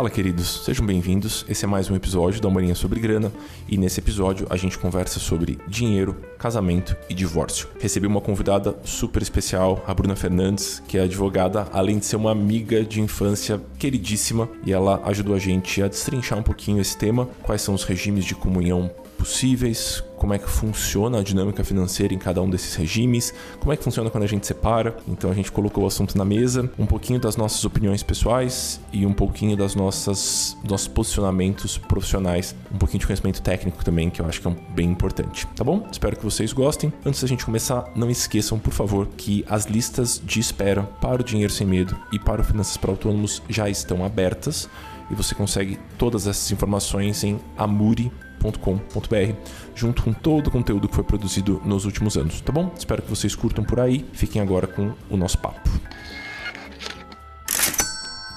[0.00, 1.44] Fala, queridos, sejam bem-vindos.
[1.46, 3.30] Esse é mais um episódio da Humorinha sobre Grana
[3.68, 7.68] e nesse episódio a gente conversa sobre dinheiro, casamento e divórcio.
[7.78, 12.30] Recebi uma convidada super especial, a Bruna Fernandes, que é advogada, além de ser uma
[12.30, 17.28] amiga de infância queridíssima, e ela ajudou a gente a destrinchar um pouquinho esse tema,
[17.42, 18.90] quais são os regimes de comunhão
[19.20, 23.76] possíveis, como é que funciona a dinâmica financeira em cada um desses regimes, como é
[23.76, 24.96] que funciona quando a gente separa.
[25.06, 29.04] Então a gente colocou o assunto na mesa, um pouquinho das nossas opiniões pessoais e
[29.04, 34.26] um pouquinho das nossas nossos posicionamentos profissionais, um pouquinho de conhecimento técnico também, que eu
[34.26, 35.86] acho que é bem importante, tá bom?
[35.92, 36.90] Espero que vocês gostem.
[37.04, 41.24] Antes da gente começar, não esqueçam, por favor, que as listas de espera para o
[41.24, 44.68] Dinheiro Sem Medo e para o Finanças para Autônomos já estão abertas
[45.10, 49.34] e você consegue todas essas informações em amuri.com com.br
[49.74, 52.72] junto com todo o conteúdo que foi produzido nos últimos anos, tá bom?
[52.76, 54.04] Espero que vocês curtam por aí.
[54.12, 55.68] Fiquem agora com o nosso papo.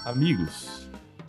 [0.05, 0.72] Amigos,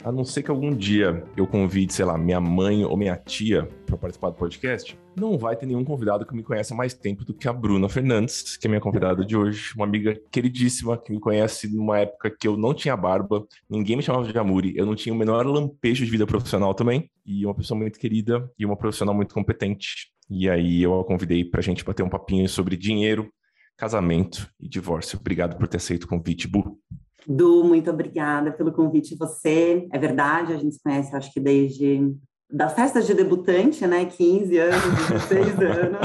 [0.05, 3.67] a não ser que algum dia eu convide, sei lá, minha mãe ou minha tia
[3.87, 7.25] para participar do podcast, não vai ter nenhum convidado que me conhece há mais tempo
[7.25, 11.11] do que a Bruna Fernandes, que é minha convidada de hoje, uma amiga queridíssima que
[11.11, 14.85] me conhece numa época que eu não tinha barba, ninguém me chamava de Amuri, eu
[14.85, 18.67] não tinha o menor lampejo de vida profissional também, e uma pessoa muito querida e
[18.67, 20.13] uma profissional muito competente.
[20.29, 23.33] E aí eu a convidei para a gente bater um papinho sobre dinheiro,
[23.75, 25.19] casamento e divórcio.
[25.19, 26.79] Obrigado por ter aceito o convite, Bu.
[27.27, 29.87] Du, muito obrigada pelo convite você.
[29.93, 32.15] É verdade, a gente se conhece acho que desde
[32.51, 34.05] das festas de debutante, né?
[34.05, 35.99] 15 anos, 16 anos.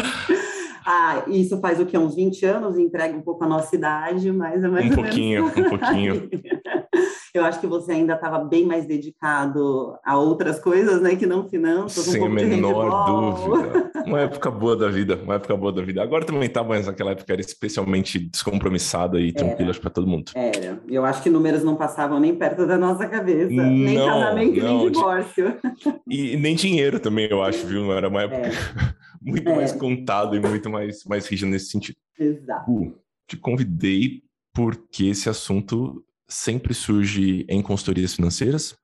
[0.86, 1.98] Ah, isso faz o que?
[1.98, 5.70] Uns 20 anos, entrega um pouco a nossa idade, mas é mais um pouquinho, um
[5.70, 6.30] pouquinho.
[7.32, 11.48] Eu acho que você ainda estava bem mais dedicado a outras coisas, né, que não
[11.48, 13.89] finanças, Sem um pouco a menor dúvida.
[14.10, 16.02] Uma época boa da vida, uma época boa da vida.
[16.02, 20.32] Agora também tá, mas naquela época era especialmente descompromissada e tranquila para todo mundo.
[20.34, 20.82] Era.
[20.88, 24.78] Eu acho que números não passavam nem perto da nossa cabeça, não, nem casamento, não.
[24.80, 25.58] nem divórcio.
[26.10, 27.92] E nem dinheiro também, eu acho, viu?
[27.94, 28.52] Era uma época é.
[29.22, 29.56] muito é.
[29.56, 31.98] mais contado e muito mais mais rígido nesse sentido.
[32.18, 32.72] Exato.
[32.72, 32.96] Uh,
[33.28, 38.76] te convidei porque esse assunto sempre surge em consultorias financeiras.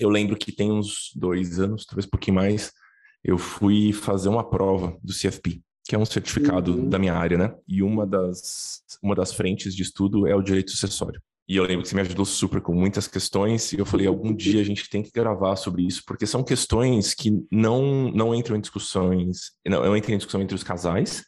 [0.00, 2.72] Eu lembro que tem uns dois anos, talvez um pouquinho mais,
[3.24, 6.88] eu fui fazer uma prova do CFP, que é um certificado uhum.
[6.88, 7.54] da minha área, né?
[7.66, 11.20] E uma das, uma das frentes de estudo é o direito sucessório.
[11.48, 14.34] E eu lembro que você me ajudou super com muitas questões, e eu falei, algum
[14.34, 18.56] dia a gente tem que gravar sobre isso, porque são questões que não, não entram
[18.56, 21.24] em discussões, não, não entram em discussão entre os casais,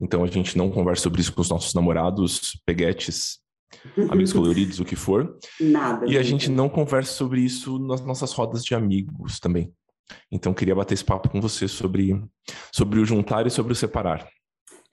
[0.00, 3.38] então a gente não conversa sobre isso com os nossos namorados, peguetes,
[4.10, 5.38] amigos coloridos, o que for.
[5.60, 6.06] Nada.
[6.06, 9.72] E a gente não conversa sobre isso nas nossas rodas de amigos também.
[10.30, 12.22] Então queria bater esse papo com você sobre,
[12.72, 14.28] sobre o juntar e sobre o separar.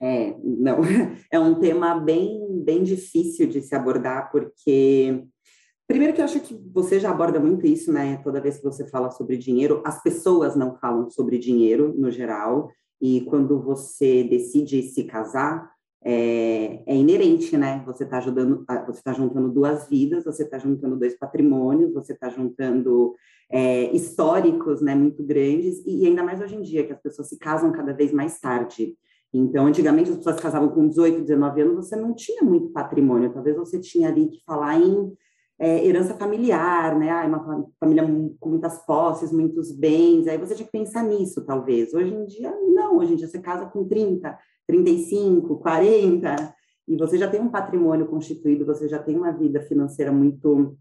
[0.00, 0.80] É, não,
[1.30, 5.24] é um tema bem, bem difícil de se abordar, porque
[5.86, 8.16] Primeiro que eu acho que você já aborda muito isso, né?
[8.24, 12.70] Toda vez que você fala sobre dinheiro, as pessoas não falam sobre dinheiro no geral,
[13.00, 15.73] e quando você decide se casar,
[16.04, 17.82] é, é inerente, né?
[17.86, 22.28] Você está ajudando, você está juntando duas vidas, você está juntando dois patrimônios, você está
[22.28, 23.14] juntando
[23.50, 24.94] é, históricos, né?
[24.94, 27.94] Muito grandes e, e ainda mais hoje em dia que as pessoas se casam cada
[27.94, 28.94] vez mais tarde.
[29.32, 33.56] Então, antigamente as pessoas casavam com 18, 19 anos, você não tinha muito patrimônio, talvez
[33.56, 35.12] você tinha ali que falar em
[35.58, 37.10] é, herança familiar, né?
[37.10, 38.04] Ah, uma família
[38.38, 41.94] com muitas posses, muitos bens, aí você tinha que pensar nisso, talvez.
[41.94, 46.54] Hoje em dia, não, hoje em dia você casa com 30, 35, 40,
[46.86, 50.76] e você já tem um patrimônio constituído, você já tem uma vida financeira muito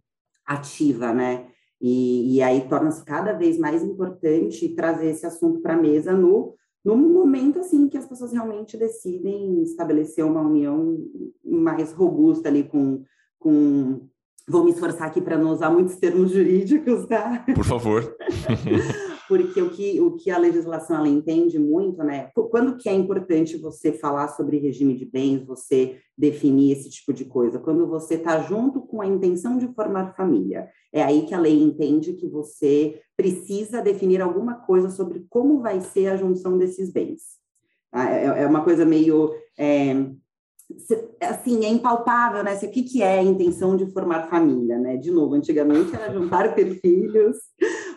[0.46, 1.48] ativa, né?
[1.82, 6.56] E, e aí torna-se cada vez mais importante trazer esse assunto para a mesa no,
[6.84, 10.98] no momento assim que as pessoas realmente decidem estabelecer uma união
[11.44, 13.04] mais robusta ali com,
[13.38, 14.08] com
[14.48, 17.46] vou me esforçar aqui para não usar muitos termos jurídicos, tá?
[17.54, 18.16] Por favor.
[19.28, 22.30] porque o que, o que a legislação ela entende muito, né?
[22.52, 27.26] Quando que é importante você falar sobre regime de bens, você definir esse tipo de
[27.26, 27.60] coisa?
[27.60, 30.70] Quando você está junto com a intenção de formar família.
[30.92, 35.82] É aí que a lei entende que você precisa definir alguma coisa sobre como vai
[35.82, 37.40] ser a junção desses bens.
[37.92, 38.10] Tá?
[38.12, 39.34] É, é uma coisa meio...
[39.58, 39.96] É,
[41.22, 42.56] assim, é impalpável, né?
[42.56, 44.98] O que, que é a intenção de formar família, né?
[44.98, 47.38] De novo, antigamente era juntar ter filhos,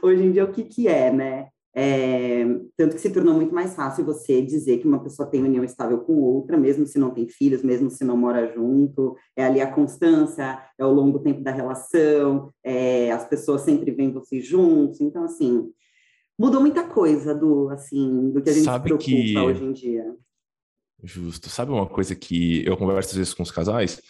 [0.07, 1.49] hoje em dia o que, que é, né?
[1.79, 2.43] É,
[2.75, 5.99] tanto que se tornou muito mais fácil você dizer que uma pessoa tem união estável
[5.99, 9.71] com outra, mesmo se não tem filhos, mesmo se não mora junto, é ali a
[9.71, 15.25] constância, é o longo tempo da relação, é, as pessoas sempre veem vocês juntos, então
[15.25, 15.71] assim,
[16.39, 19.39] mudou muita coisa do, assim, do que a gente Sabe se preocupa que...
[19.39, 20.17] hoje em dia
[21.03, 21.49] Justo.
[21.49, 24.01] Sabe uma coisa que eu converso às vezes com os casais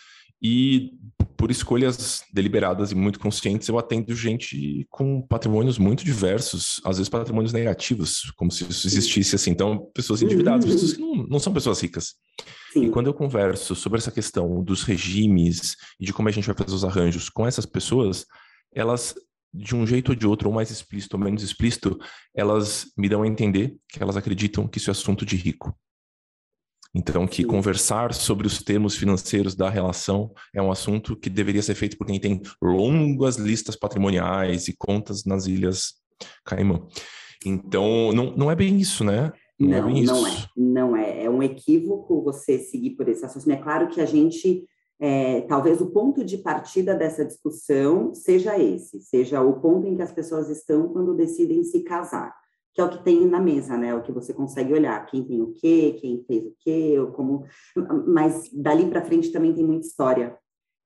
[0.43, 0.93] e
[1.37, 7.09] por escolhas deliberadas e muito conscientes eu atendo gente com patrimônios muito diversos, às vezes
[7.09, 9.50] patrimônios negativos, como se isso existisse assim.
[9.50, 10.73] Então, pessoas endividadas, uhum.
[10.73, 12.15] pessoas que não, não são pessoas ricas.
[12.73, 12.87] Sim.
[12.87, 16.56] E quando eu converso sobre essa questão dos regimes e de como a gente vai
[16.56, 18.25] fazer os arranjos com essas pessoas,
[18.75, 19.15] elas
[19.53, 21.99] de um jeito ou de outro, ou mais explícito ou menos explícito,
[22.35, 25.75] elas me dão a entender que elas acreditam que isso é assunto de rico.
[26.97, 27.49] Então, que Sim.
[27.49, 32.07] conversar sobre os termos financeiros da relação é um assunto que deveria ser feito por
[32.07, 35.97] quem tem longas listas patrimoniais e contas nas Ilhas
[36.43, 36.87] Caimã.
[37.45, 39.31] Então, não, não é bem isso, né?
[39.61, 40.47] Não, não, é, não é.
[40.57, 41.25] Não é.
[41.25, 43.51] É um equívoco você seguir por esse assunto.
[43.51, 44.65] É claro que a gente,
[44.99, 50.03] é, talvez o ponto de partida dessa discussão seja esse, seja o ponto em que
[50.03, 52.35] as pessoas estão quando decidem se casar
[52.76, 53.94] que é o que tem na mesa, né?
[53.94, 57.46] O que você consegue olhar, quem tem o quê, quem fez o quê, como.
[58.06, 60.37] Mas dali para frente também tem muita história.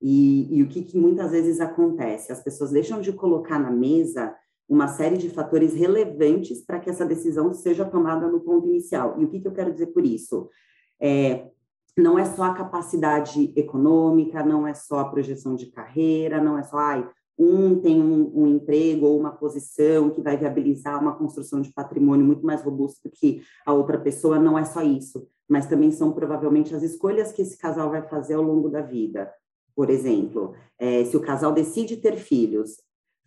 [0.01, 2.31] E, e o que, que, muitas vezes acontece?
[2.31, 4.33] As pessoas deixam de colocar na mesa
[4.69, 9.19] uma série de fatores relevantes para que essa decisão seja tomada no ponto inicial.
[9.19, 10.49] E o que, que eu quero dizer por isso?
[10.97, 11.49] É,
[11.97, 16.63] não é só a capacidade econômica, não é só a projeção de carreira, não é
[16.63, 17.05] só, ai,
[17.41, 22.25] um tem um, um, emprego ou uma posição que vai viabilizar uma construção de patrimônio
[22.25, 26.75] muito mais robusto que a outra pessoa, não é só isso, mas também são provavelmente
[26.75, 29.31] as escolhas que esse casal vai fazer ao longo da vida.
[29.75, 32.77] Por exemplo, é, se o casal decide ter filhos,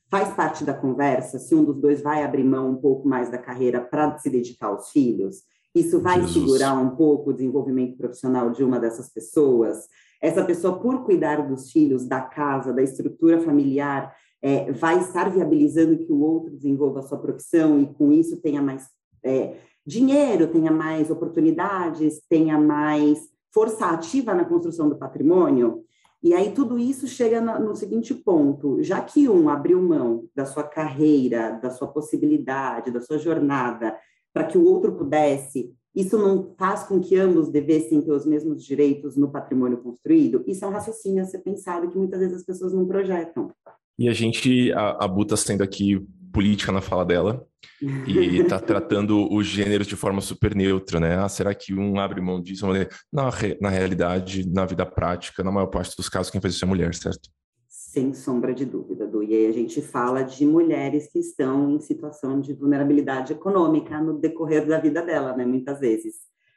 [0.08, 3.38] faz parte da conversa se um dos dois vai abrir mão um pouco mais da
[3.38, 5.43] carreira para se dedicar aos filhos?
[5.75, 6.34] Isso vai Jesus.
[6.34, 9.88] segurar um pouco o desenvolvimento profissional de uma dessas pessoas?
[10.25, 15.99] Essa pessoa, por cuidar dos filhos, da casa, da estrutura familiar, é, vai estar viabilizando
[15.99, 18.88] que o outro desenvolva a sua profissão e, com isso, tenha mais
[19.23, 23.19] é, dinheiro, tenha mais oportunidades, tenha mais
[23.53, 25.85] força ativa na construção do patrimônio.
[26.23, 30.47] E aí tudo isso chega no, no seguinte ponto: já que um abriu mão da
[30.47, 33.94] sua carreira, da sua possibilidade, da sua jornada,
[34.32, 38.64] para que o outro pudesse isso não faz com que ambos devessem ter os mesmos
[38.64, 40.43] direitos no patrimônio construído?
[40.46, 43.50] Isso é um raciocínio a ser pensado que muitas vezes as pessoas não projetam.
[43.99, 47.46] E a gente, a, a Bu está sendo aqui política na fala dela
[47.81, 51.17] e está tratando os gêneros de forma super neutra, né?
[51.17, 52.67] Ah, será que um abre mão disso?
[53.12, 53.31] Na,
[53.61, 56.93] na realidade, na vida prática, na maior parte dos casos, quem faz isso é mulher,
[56.93, 57.31] certo?
[57.69, 59.04] Sem sombra de dúvida.
[59.35, 64.67] E a gente fala de mulheres que estão em situação de vulnerabilidade econômica no decorrer
[64.67, 65.45] da vida dela, né?
[65.45, 66.15] Muitas vezes.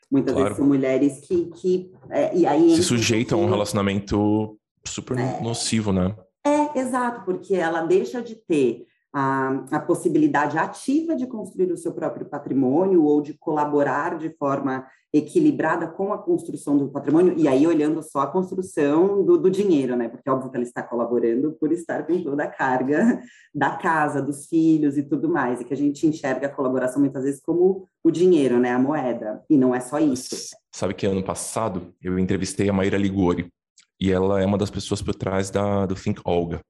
[0.10, 0.50] Muitas claro.
[0.50, 1.46] vezes são mulheres que...
[1.48, 6.16] que é, e aí Se sujeitam a um relacionamento super é, nocivo, né?
[6.46, 11.94] É, exato, porque ela deixa de ter a, a, possibilidade ativa de construir o seu
[11.94, 17.66] próprio patrimônio ou de colaborar de forma equilibrada com a construção do patrimônio, e aí
[17.66, 20.10] olhando só a construção do, do dinheiro, né?
[20.10, 23.22] Porque é óbvio que ela está colaborando por estar com toda a carga
[23.56, 27.24] da casa, dos filhos e tudo mais, e que a gente enxerga a colaboração muitas
[27.24, 28.72] vezes como o dinheiro, né?
[28.72, 30.56] A moeda, e não é só isso.
[30.76, 33.48] Sabe que ano passado eu entrevistei a Maíra Ligori,
[34.00, 36.62] e ela é uma das pessoas por trás da, do Think Olga,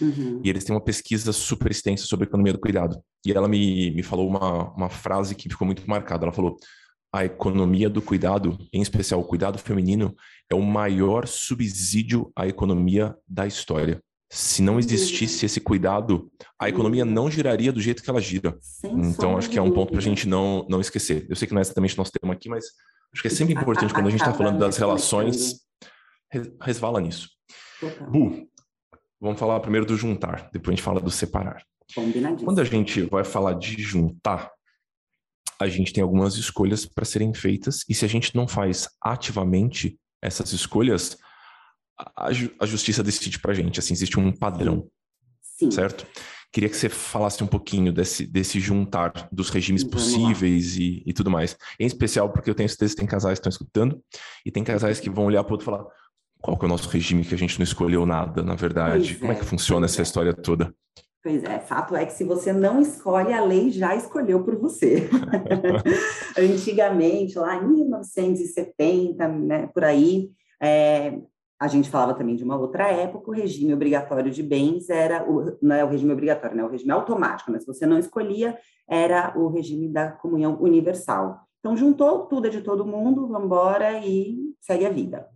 [0.00, 0.40] Uhum.
[0.44, 3.00] E eles têm uma pesquisa super extensa sobre a economia do cuidado.
[3.24, 6.24] E ela me, me falou uma, uma frase que ficou muito marcada.
[6.24, 6.56] Ela falou:
[7.12, 10.14] a economia do cuidado, em especial o cuidado feminino,
[10.50, 14.00] é o maior subsídio à economia da história.
[14.30, 18.58] Se não existisse esse cuidado, a economia não giraria do jeito que ela gira.
[18.84, 21.26] Então, acho que é um ponto para a gente não, não esquecer.
[21.28, 22.66] Eu sei que não é exatamente nosso tema aqui, mas
[23.12, 25.60] acho que é sempre importante quando a gente está falando das relações,
[26.60, 27.30] resvala nisso.
[28.10, 28.48] Bu,
[29.20, 31.62] Vamos falar primeiro do juntar, depois a gente fala do separar.
[32.44, 34.50] Quando a gente vai falar de juntar,
[35.58, 39.98] a gente tem algumas escolhas para serem feitas, e se a gente não faz ativamente
[40.20, 41.16] essas escolhas,
[41.98, 42.28] a,
[42.60, 43.78] a justiça decide para a gente.
[43.78, 44.88] Assim, existe um padrão.
[45.42, 45.70] Sim.
[45.70, 46.06] Certo?
[46.52, 51.30] Queria que você falasse um pouquinho desse, desse juntar dos regimes possíveis e, e, tudo
[51.30, 51.56] mais.
[51.78, 54.02] Em especial porque eu tenho certeza que tem casais que estão escutando
[54.44, 55.84] e tem casais que vão olhar para o outro e falar:
[56.46, 59.08] qual que é o nosso regime que a gente não escolheu nada, na verdade?
[59.08, 60.04] Pois Como é, é que funciona essa é.
[60.04, 60.72] história toda?
[61.20, 65.10] Pois é, fato é que se você não escolhe, a lei já escolheu por você.
[66.38, 70.30] Antigamente, lá em 1970, né, por aí,
[70.62, 71.18] é,
[71.58, 75.58] a gente falava também de uma outra época, o regime obrigatório de bens era, o,
[75.60, 78.56] não é o regime obrigatório, né, o regime automático, mas se você não escolhia,
[78.88, 81.40] era o regime da comunhão universal.
[81.58, 85.26] Então, juntou tudo é de todo mundo, vamos embora e segue a vida.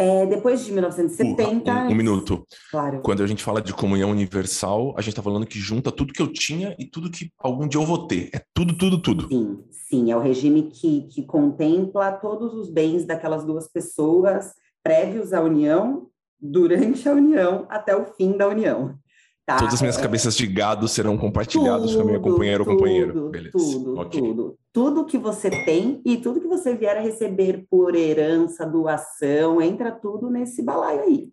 [0.00, 1.72] É, depois de 1970.
[1.72, 2.46] Um, um, minuto.
[2.70, 3.00] Claro.
[3.00, 6.22] Quando a gente fala de comunhão universal, a gente está falando que junta tudo que
[6.22, 8.30] eu tinha e tudo que algum dia eu vou ter.
[8.32, 9.26] É tudo, tudo, tudo.
[9.26, 10.12] Sim, sim.
[10.12, 16.06] É o regime que, que contempla todos os bens daquelas duas pessoas prévios à união,
[16.40, 18.96] durante a união, até o fim da união.
[19.48, 20.02] Tá, Todas as minhas é...
[20.02, 23.30] cabeças de gado serão compartilhadas tudo, com a minha companheira ou companheiro.
[23.30, 23.56] Beleza.
[23.56, 24.20] Tudo, okay.
[24.20, 24.58] tudo.
[24.74, 29.90] Tudo que você tem e tudo que você vier a receber por herança, doação, entra
[29.90, 31.30] tudo nesse balaio aí.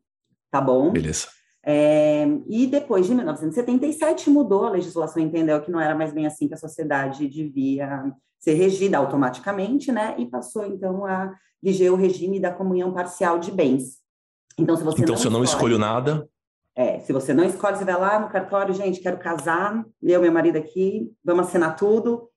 [0.50, 0.94] Tá bom?
[0.94, 1.28] Beleza.
[1.62, 6.48] É, e depois de 1977 mudou, a legislação entendeu que não era mais bem assim
[6.48, 10.16] que a sociedade devia ser regida automaticamente, né?
[10.18, 13.98] E passou então a viger o regime da comunhão parcial de bens.
[14.58, 16.26] Então, se você então, não se eu não escolho nada,
[16.76, 20.32] é, se você não escolhe, você vai lá no cartório, gente, quero casar, eu, meu
[20.32, 22.30] marido aqui, vamos assinar tudo,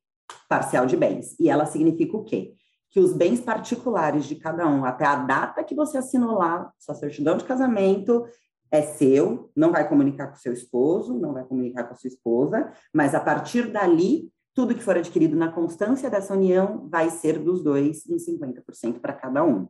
[0.48, 1.34] parcial de bens.
[1.40, 2.54] E ela significa o quê?
[2.90, 6.94] Que os bens particulares de cada um, até a data que você assinou lá, sua
[6.94, 8.24] certidão de casamento,
[8.70, 12.72] é seu, não vai comunicar com seu esposo, não vai comunicar com a sua esposa,
[12.94, 17.62] mas a partir dali, tudo que for adquirido na constância dessa união vai ser dos
[17.62, 19.68] dois em 50% para cada um.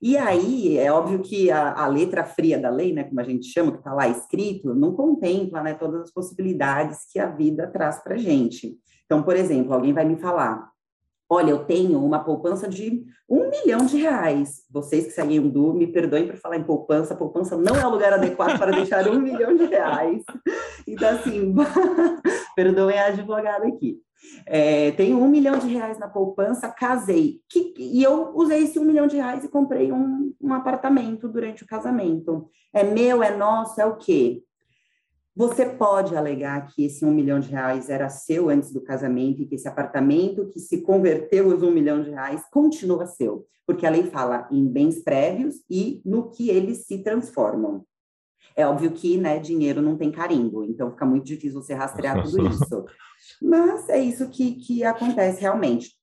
[0.00, 3.46] E aí, é óbvio que a, a, letra fria da lei, né, como a gente
[3.46, 7.98] chama, que está lá escrito, não contempla né, todas as possibilidades que a vida traz
[8.02, 8.78] para a gente.
[9.04, 10.70] Então, por exemplo, alguém vai me falar,
[11.28, 14.62] olha, eu tenho uma poupança de um milhão de reais.
[14.70, 17.90] Vocês que seguem o Du, me perdoem por falar em poupança, poupança não é o
[17.90, 20.22] lugar adequado para deixar um milhão de reais.
[20.90, 21.54] Então, assim,
[22.56, 24.00] perdoem a advogada aqui.
[24.46, 27.40] É, tenho um milhão de reais na poupança, casei.
[27.48, 31.62] Que, e eu usei esse um milhão de reais e comprei um, um apartamento durante
[31.62, 32.48] o casamento.
[32.72, 34.42] É meu, é nosso, é o quê?
[35.38, 39.46] Você pode alegar que esse um milhão de reais era seu antes do casamento e
[39.46, 43.90] que esse apartamento que se converteu os um milhão de reais continua seu, porque a
[43.90, 47.84] lei fala em bens prévios e no que eles se transformam.
[48.56, 52.44] É óbvio que né, dinheiro não tem carimbo, então fica muito difícil você rastrear tudo
[52.48, 52.84] isso.
[53.40, 55.96] Mas é isso que, que acontece realmente.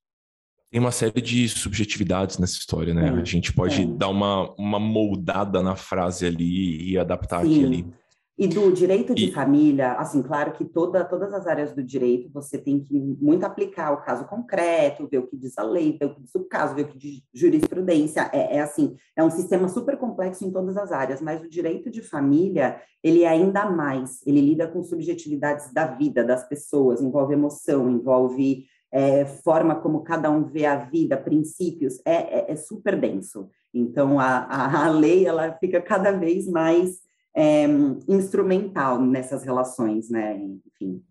[0.72, 3.08] Tem uma série de subjetividades nessa história, né?
[3.08, 3.86] É, a gente pode é.
[3.86, 7.52] dar uma, uma moldada na frase ali e adaptar Sim.
[7.52, 7.94] aqui ali.
[8.38, 9.32] E do direito de e...
[9.32, 13.94] família, assim, claro que toda, todas as áreas do direito você tem que muito aplicar
[13.94, 16.76] o caso concreto, ver o que diz a lei, ver o que diz o caso,
[16.76, 18.30] ver o que diz jurisprudência.
[18.34, 21.90] É, é assim, é um sistema super complexo em todas as áreas, mas o direito
[21.90, 27.34] de família, ele é ainda mais, ele lida com subjetividades da vida, das pessoas, envolve
[27.34, 33.00] emoção, envolve é, forma como cada um vê a vida, princípios, é, é, é super
[33.00, 33.50] denso.
[33.74, 37.05] Então, a, a, a lei, ela fica cada vez mais
[37.36, 37.66] é,
[38.08, 40.38] instrumental nessas relações, né?
[40.38, 41.04] Enfim.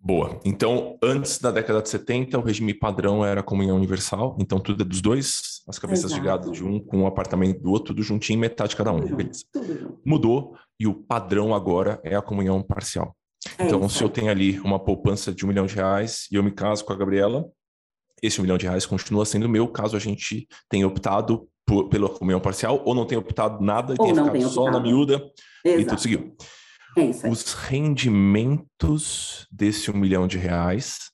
[0.00, 0.38] Boa.
[0.44, 4.82] Então, antes da década de 70, o regime padrão era a comunhão universal, então tudo
[4.82, 6.20] é dos dois, as cabeças Exato.
[6.20, 9.00] de gado de um com o apartamento do outro, tudo juntinho, metade cada um.
[9.00, 9.44] Tudo beleza.
[9.54, 13.14] Junto, Mudou e o padrão agora é a comunhão parcial.
[13.58, 13.98] É então, isso.
[13.98, 16.84] se eu tenho ali uma poupança de um milhão de reais e eu me caso
[16.84, 17.44] com a Gabriela,
[18.22, 22.08] esse um milhão de reais continua sendo meu, caso a gente tenha optado por, pela
[22.08, 25.30] comunhão parcial, ou não tenha optado nada e tenha ficado só na miúda
[25.62, 25.82] Exato.
[25.82, 26.36] e tudo seguiu.
[26.96, 31.10] É isso Os rendimentos desse um milhão de reais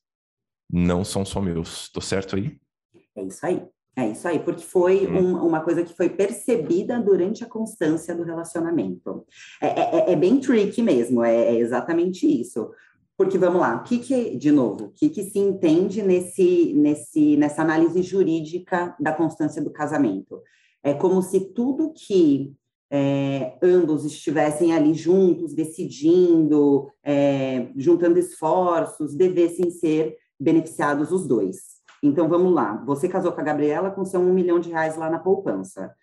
[0.73, 1.91] não são só meus.
[1.91, 2.57] Tô certo aí?
[3.17, 3.63] É isso aí.
[3.97, 5.19] É isso aí, porque foi hum.
[5.19, 9.25] um, uma coisa que foi percebida durante a constância do relacionamento.
[9.61, 12.71] É, é, é, é bem tricky mesmo, é, é, exatamente isso.
[13.17, 17.37] Porque vamos lá, o que, que de novo, o que, que se entende nesse, nesse,
[17.37, 20.43] nessa análise jurídica da constância do casamento?
[20.83, 22.53] É como se tudo que
[22.91, 31.75] é, ambos estivessem ali juntos, decidindo, é, juntando esforços, devessem ser beneficiados os dois.
[32.03, 32.83] Então, vamos lá.
[32.85, 35.95] Você casou com a Gabriela com seu um milhão de reais lá na poupança.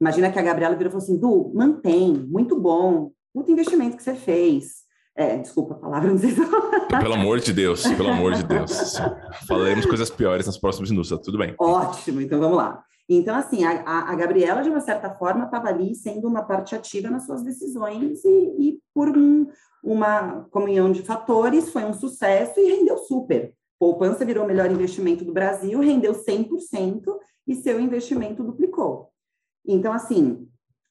[0.00, 4.02] Imagina que a Gabriela virou e falou assim, Du, mantém, muito bom, muito investimento que
[4.02, 4.88] você fez.
[5.20, 6.40] É, desculpa a palavra, não sei se...
[6.88, 8.94] Pelo amor de Deus, pelo amor de Deus.
[9.46, 11.54] Falaremos coisas piores nas próximas minutos, tá tudo bem.
[11.58, 12.82] Ótimo, então vamos lá.
[13.06, 17.10] Então, assim, a, a Gabriela, de uma certa forma, estava ali sendo uma parte ativa
[17.10, 19.46] nas suas decisões e, e por um,
[19.84, 23.52] uma comunhão de fatores, foi um sucesso e rendeu super.
[23.78, 27.02] Poupança virou o melhor investimento do Brasil, rendeu 100%
[27.46, 29.10] e seu investimento duplicou.
[29.66, 30.48] Então, assim,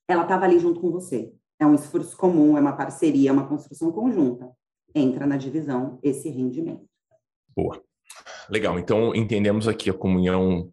[0.07, 1.33] ela estava ali junto com você.
[1.59, 4.49] É um esforço comum, é uma parceria, é uma construção conjunta.
[4.95, 6.85] Entra na divisão esse rendimento.
[7.55, 7.81] Boa.
[8.49, 8.79] Legal.
[8.79, 10.71] Então, entendemos aqui a comunhão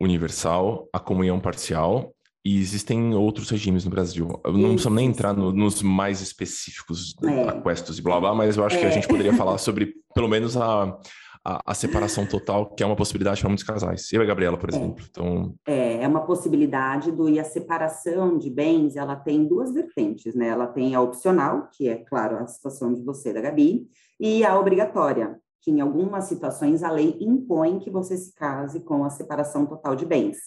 [0.00, 2.12] universal, a comunhão parcial,
[2.44, 4.40] e existem outros regimes no Brasil.
[4.44, 7.48] Eu não precisamos nem entrar no, nos mais específicos, é.
[7.50, 8.80] aquestos e blá blá, mas eu acho é.
[8.80, 8.92] que a é.
[8.92, 10.98] gente poderia falar sobre, pelo menos, a,
[11.44, 14.12] a, a, separação total, que é uma possibilidade para muitos casais.
[14.12, 14.76] Eu e a Gabriela, por é.
[14.76, 15.04] exemplo.
[15.10, 15.54] Então...
[15.66, 20.48] É, é uma possibilidade do e a separação de bens, ela tem duas vertentes, né?
[20.48, 23.86] Ela tem a opcional, que é, claro, a situação de você da Gabi,
[24.20, 29.04] e a obrigatória, que em algumas situações a lei impõe que você se case com
[29.04, 30.38] a separação total de bens,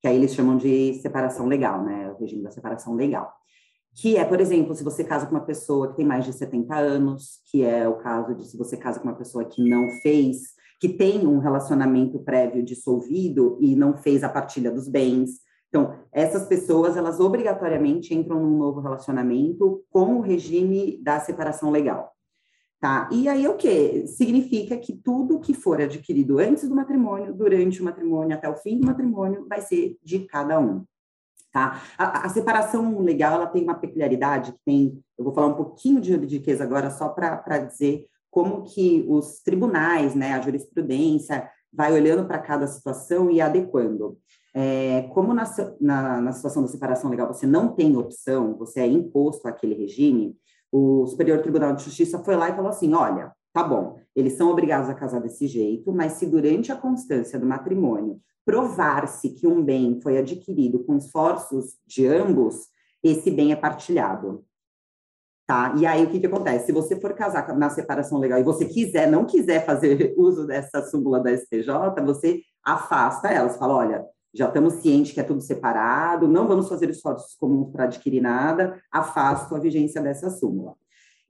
[0.00, 2.10] que aí eles chamam de separação legal, né?
[2.12, 3.37] O regime da separação legal
[4.00, 6.72] que é, por exemplo, se você casa com uma pessoa que tem mais de 70
[6.76, 10.54] anos, que é o caso de se você casa com uma pessoa que não fez,
[10.80, 15.40] que tem um relacionamento prévio dissolvido e não fez a partilha dos bens.
[15.68, 22.12] Então, essas pessoas, elas obrigatoriamente entram num novo relacionamento com o regime da separação legal.
[22.80, 23.08] Tá?
[23.10, 24.06] E aí o que?
[24.06, 28.78] Significa que tudo que for adquirido antes do matrimônio, durante o matrimônio, até o fim
[28.78, 30.84] do matrimônio, vai ser de cada um.
[31.52, 31.82] Tá?
[31.96, 36.00] A, a, separação legal ela tem uma peculiaridade que tem, eu vou falar um pouquinho
[36.00, 42.26] de juridiqueza agora só para dizer como que os tribunais, né, a jurisprudência vai olhando
[42.26, 44.18] para cada situação e adequando.
[44.54, 45.44] É, como na,
[45.80, 50.36] na, na, situação da separação legal você não tem opção, você é imposto àquele regime,
[50.70, 54.50] o Superior Tribunal de Justiça foi lá e falou assim, olha, tá bom, eles são
[54.50, 59.62] obrigados a casar desse jeito, mas se durante a constância do matrimônio provar-se que um
[59.62, 62.68] bem foi adquirido com esforços de ambos,
[63.04, 64.42] esse bem é partilhado.
[65.46, 65.74] Tá?
[65.76, 66.64] E aí o que, que acontece?
[66.64, 70.82] Se você for casar na separação legal e você quiser, não quiser fazer uso dessa
[70.86, 71.68] súmula da STJ,
[72.06, 73.50] você afasta ela.
[73.50, 77.70] Você fala: olha, já estamos cientes que é tudo separado, não vamos fazer esforços comuns
[77.70, 80.74] para adquirir nada, afasto a vigência dessa súmula.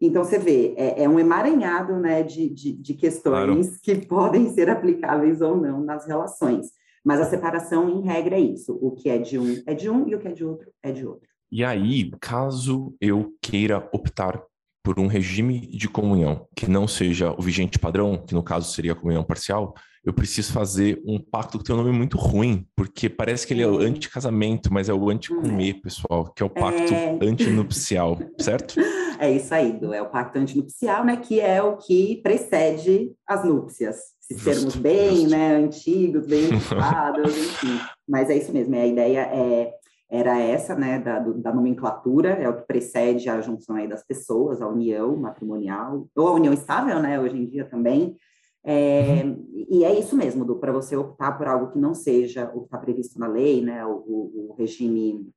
[0.01, 3.81] Então, você vê, é, é um emaranhado né, de, de, de questões claro.
[3.83, 6.79] que podem ser aplicáveis ou não nas relações.
[7.05, 8.78] Mas a separação, em regra, é isso.
[8.81, 10.93] O que é de um é de um e o que é de outro é
[10.93, 11.28] de outro.
[11.50, 14.43] E aí, caso eu queira optar
[14.88, 18.92] por um regime de comunhão que não seja o vigente padrão, que no caso seria
[18.92, 23.07] a comunhão parcial, eu preciso fazer um pacto que tem um nome muito ruim, porque
[23.07, 25.80] parece que ele é o anti-casamento, mas é o anti-comer, é.
[25.83, 27.18] pessoal, que é o pacto é...
[27.21, 28.76] antinupcial, certo?
[29.21, 33.97] É isso aí, é o pacto antinupcial, né, que é o que precede as núpcias.
[34.21, 35.30] Se termos bem, justo.
[35.30, 37.80] né, antigos, bem antiquados, enfim.
[38.09, 39.73] Mas é isso mesmo, a ideia é
[40.11, 44.63] era essa, né, da, da, nomenclatura, é o que precede a junção aí das pessoas,
[44.63, 48.17] a união matrimonial, ou a união estável, né, hoje em dia também,
[48.65, 49.67] é, uhum.
[49.71, 52.78] E é isso mesmo, para você optar por algo que não seja o que está
[52.78, 55.30] previsto na lei, né, o, o, regime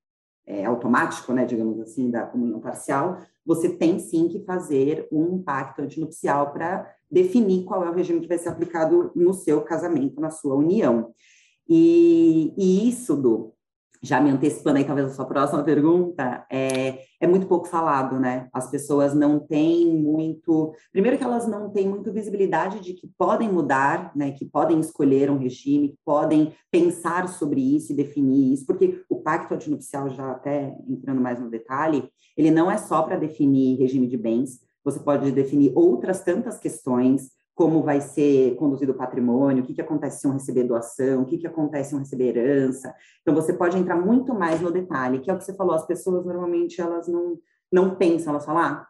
[0.46, 5.82] é, automático, né, digamos assim, da comunhão parcial, você tem sim que fazer um pacto
[5.82, 10.30] antinupcial para definir qual é o regime que vai ser aplicado no seu casamento, na
[10.30, 11.14] sua união.
[11.70, 13.54] E, e isso, do
[14.02, 18.50] já me antecipando aí talvez a sua próxima pergunta, é, é muito pouco falado, né?
[18.52, 20.74] As pessoas não têm muito.
[20.92, 24.32] Primeiro, que elas não têm muito visibilidade de que podem mudar, né?
[24.32, 29.22] Que podem escolher um regime, que podem pensar sobre isso e definir isso, porque o
[29.22, 34.08] pacto antinupcial, já até entrando mais no detalhe, ele não é só para definir regime
[34.08, 37.30] de bens, você pode definir outras tantas questões
[37.62, 41.26] como vai ser conduzido o patrimônio, o que, que acontece se um receber doação, o
[41.28, 42.92] que, que acontece se um receber herança.
[43.22, 45.86] Então, você pode entrar muito mais no detalhe, que é o que você falou, as
[45.86, 47.38] pessoas normalmente elas não,
[47.72, 48.88] não pensam, elas falam, ah,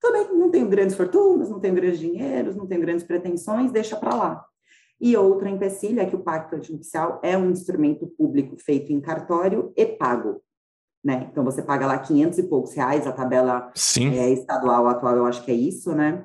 [0.00, 3.96] tudo bem, não tenho grandes fortunas, não tenho grandes dinheiros, não tenho grandes pretensões, deixa
[3.96, 4.46] para lá.
[4.98, 9.74] E outra empecilho é que o pacto antinupcial é um instrumento público feito em cartório
[9.76, 10.40] e pago.
[11.04, 11.28] Né?
[11.30, 13.70] Então, você paga lá 500 e poucos reais, a tabela
[14.16, 16.24] é, estadual atual, eu acho que é isso, né?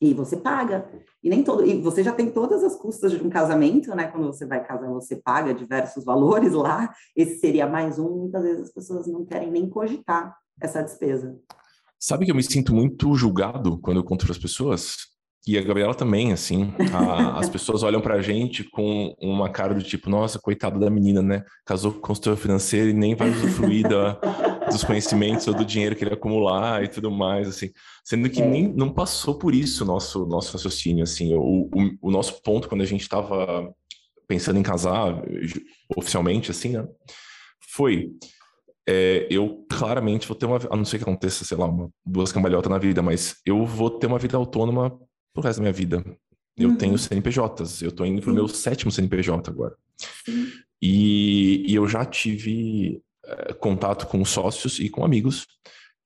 [0.00, 0.86] E você paga.
[1.22, 4.08] E nem todo, e você já tem todas as custas de um casamento, né?
[4.08, 6.92] Quando você vai casar, você paga diversos valores lá.
[7.16, 8.08] Esse seria mais um.
[8.10, 11.38] Muitas vezes as pessoas não querem nem cogitar essa despesa.
[11.98, 14.96] Sabe que eu me sinto muito julgado quando eu conto para as pessoas?
[15.46, 16.74] E a Gabriela também, assim.
[16.92, 21.22] A, as pessoas olham pra gente com uma cara do tipo, nossa, coitada da menina,
[21.22, 21.44] né?
[21.64, 24.18] Casou com consultor financeiro e nem vai usufruir da,
[24.76, 27.70] dos conhecimentos ou do dinheiro que ele acumular e tudo mais, assim.
[28.04, 28.46] Sendo que é.
[28.46, 31.34] nem não passou por isso o nosso, nosso raciocínio, assim.
[31.34, 33.72] O, o, o nosso ponto quando a gente estava
[34.28, 35.22] pensando em casar
[35.96, 36.86] oficialmente, assim, né?
[37.60, 38.10] Foi
[38.88, 40.58] é, eu claramente vou ter uma.
[40.70, 43.90] A não ser que aconteça, sei lá, uma, duas cambalhotas na vida, mas eu vou
[43.90, 44.96] ter uma vida autônoma
[45.34, 46.04] pro resto da minha vida.
[46.56, 46.76] Eu uhum.
[46.76, 48.36] tenho CNPJs, eu tô indo pro Sim.
[48.36, 49.76] meu sétimo CNPJ agora.
[50.80, 53.02] E, e, eu já tive
[53.60, 55.46] contato com sócios e com amigos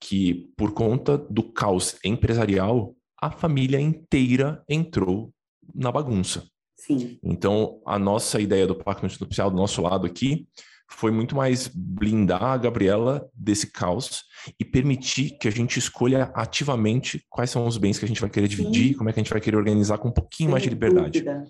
[0.01, 5.31] que, por conta do caos empresarial, a família inteira entrou
[5.75, 6.45] na bagunça.
[6.77, 7.19] Sim.
[7.23, 10.49] Então, a nossa ideia do pacto nupcial do nosso lado aqui
[10.91, 14.25] foi muito mais blindar a Gabriela desse caos
[14.59, 18.31] e permitir que a gente escolha ativamente quais são os bens que a gente vai
[18.31, 18.95] querer dividir, Sim.
[18.95, 21.21] como é que a gente vai querer organizar com um pouquinho Sem mais de liberdade.
[21.21, 21.45] Dúvida.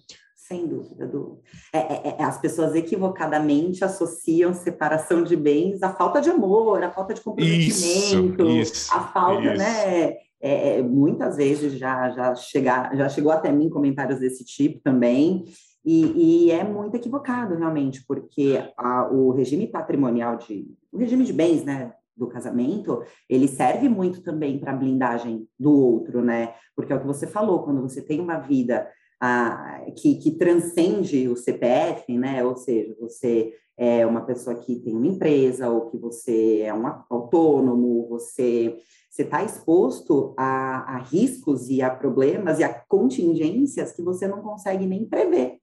[0.51, 1.39] Sem dúvida, Du.
[1.73, 6.91] É, é, é, as pessoas equivocadamente associam separação de bens à falta de amor, à
[6.91, 9.59] falta de comprometimento, isso, isso, a falta, isso.
[9.59, 10.17] né?
[10.43, 15.45] É, é, muitas vezes já, já, chegar, já chegou até mim comentários desse tipo também,
[15.85, 20.67] e, e é muito equivocado, realmente, porque a, o regime patrimonial de.
[20.91, 21.93] o regime de bens, né?
[22.17, 26.55] do casamento, ele serve muito também para a blindagem do outro, né?
[26.77, 28.87] Porque é o que você falou, quando você tem uma vida
[29.21, 32.45] ah, que, que transcende o CPF, né?
[32.45, 36.87] Ou seja, você é uma pessoa que tem uma empresa ou que você é um
[37.09, 38.77] autônomo, você
[39.11, 44.41] você está exposto a, a, riscos e a problemas e a contingências que você não
[44.41, 45.59] consegue nem prever.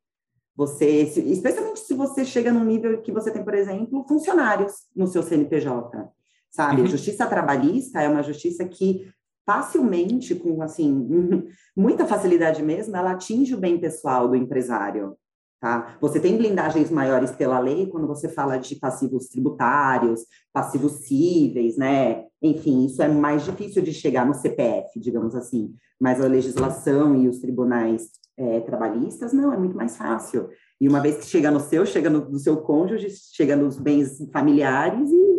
[0.54, 5.24] Você, especialmente se você chega num nível que você tem, por exemplo, funcionários no seu
[5.24, 6.10] CNPJ,
[6.50, 6.82] sabe?
[6.82, 6.88] Uhum.
[6.88, 9.10] A justiça trabalhista é uma justiça que
[9.48, 11.08] facilmente, com assim,
[11.76, 15.16] muita facilidade mesmo, ela atinge o bem pessoal do empresário.
[15.60, 15.98] Tá?
[16.00, 20.22] Você tem blindagens maiores pela lei quando você fala de passivos tributários,
[20.54, 22.26] passivos cíveis, né?
[22.40, 25.74] Enfim, isso é mais difícil de chegar no CPF, digamos assim.
[26.00, 30.48] Mas a legislação e os tribunais é, trabalhistas, não, é muito mais fácil.
[30.80, 34.20] E uma vez que chega no seu, chega no, no seu cônjuge, chega nos bens
[34.32, 35.37] familiares e,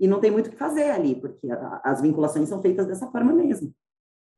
[0.00, 3.06] e não tem muito o que fazer ali, porque a, as vinculações são feitas dessa
[3.08, 3.72] forma mesmo.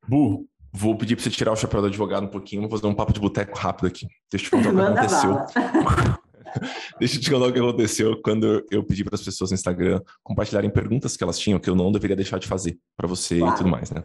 [0.07, 0.45] Burro.
[0.75, 3.13] Vou pedir para você tirar o chapéu do advogado um pouquinho, vou fazer um papo
[3.13, 4.07] de boteco rápido aqui.
[4.31, 6.23] Deixa eu te contar o que aconteceu.
[6.99, 10.01] Deixa eu te contar o que aconteceu quando eu pedi para as pessoas no Instagram
[10.23, 13.53] compartilharem perguntas que elas tinham que eu não deveria deixar de fazer para você claro.
[13.53, 14.03] e tudo mais, né?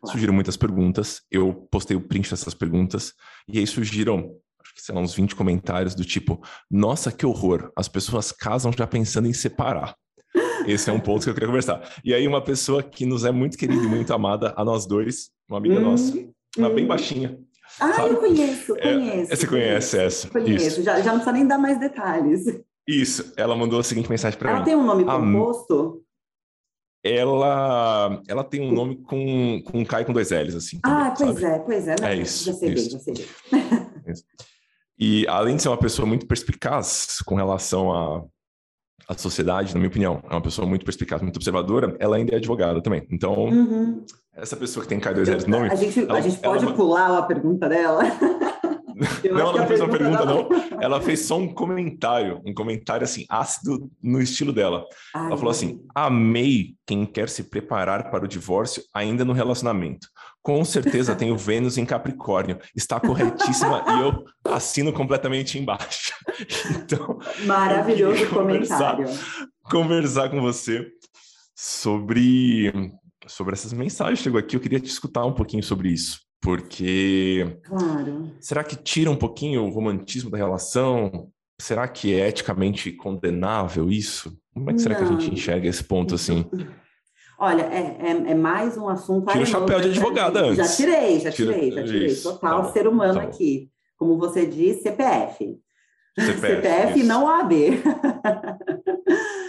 [0.00, 0.12] Claro.
[0.12, 3.12] Surgiram muitas perguntas, eu postei o print dessas perguntas
[3.48, 7.70] e aí surgiram acho que sei lá, uns 20 comentários do tipo: Nossa, que horror!
[7.76, 9.94] As pessoas casam já pensando em separar.
[10.66, 11.82] Esse é um ponto que eu queria conversar.
[12.04, 15.30] E aí, uma pessoa que nos é muito querida e muito amada a nós dois,
[15.48, 16.12] uma amiga hum, nossa,
[16.56, 16.74] uma hum.
[16.74, 17.38] bem baixinha.
[17.78, 18.10] Ah, sabe?
[18.10, 19.32] eu conheço, conheço.
[19.32, 20.28] É, você conhece essa?
[20.28, 22.44] Conheço, já, já não precisa nem dar mais detalhes.
[22.86, 24.56] Isso, ela mandou a seguinte mensagem para mim.
[24.56, 26.02] Ela tem um nome composto?
[27.02, 30.78] Ela, ela tem um nome com, com K com dois L's, assim.
[30.82, 31.54] Ah, também, pois sabe?
[31.54, 31.94] é, pois é.
[32.02, 32.44] É isso.
[32.44, 32.82] Já sei isso.
[32.82, 34.14] bem, já sei bem.
[34.98, 38.22] E além de ser uma pessoa muito perspicaz com relação a
[39.10, 42.36] a sociedade, na minha opinião, é uma pessoa muito perspicaz, muito observadora, ela ainda é
[42.36, 43.04] advogada também.
[43.10, 44.04] Então, uhum.
[44.36, 45.68] essa pessoa que tem K2L no nome...
[45.68, 46.72] A gente, ela, a gente pode ela...
[46.72, 48.04] pular a pergunta dela?
[49.28, 50.48] não, ela não fez uma pergunta, não.
[50.80, 54.84] Ela fez só um comentário, um comentário assim, ácido no estilo dela.
[55.14, 60.08] Ai, ela falou assim: amei quem quer se preparar para o divórcio ainda no relacionamento.
[60.42, 62.58] Com certeza tenho Vênus em Capricórnio.
[62.74, 66.12] Está corretíssima e eu assino completamente embaixo.
[66.92, 69.06] Então, maravilhoso comentário.
[69.62, 70.90] Conversar com você
[71.54, 72.72] sobre
[73.26, 74.56] sobre essas mensagens chegou aqui.
[74.56, 78.32] Eu queria te escutar um pouquinho sobre isso, porque claro.
[78.40, 81.28] será que tira um pouquinho o romantismo da relação?
[81.60, 84.36] Será que é eticamente condenável isso?
[84.52, 85.06] Como é que será Não.
[85.06, 86.44] que a gente enxerga esse ponto assim?
[87.38, 89.30] Olha, é, é, é, mais um assunto.
[89.30, 90.56] Tira o chapéu de advogada antes.
[90.56, 92.06] Já tirei, já tirei, já tirei.
[92.06, 92.32] Isso.
[92.32, 93.70] Total tá ser humano tá aqui.
[93.96, 95.58] Como você diz, CPF.
[96.18, 97.82] CPF, CPF não AB.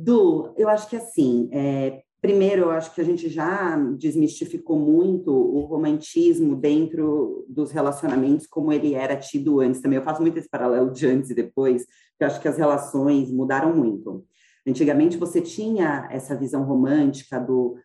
[0.00, 5.32] Du, eu acho que assim, é, primeiro, eu acho que a gente já desmistificou muito
[5.32, 9.98] o romantismo dentro dos relacionamentos como ele era tido antes também.
[9.98, 13.28] Eu faço muito esse paralelo de antes e depois, porque eu acho que as relações
[13.32, 14.24] mudaram muito.
[14.64, 17.76] Antigamente você tinha essa visão romântica do,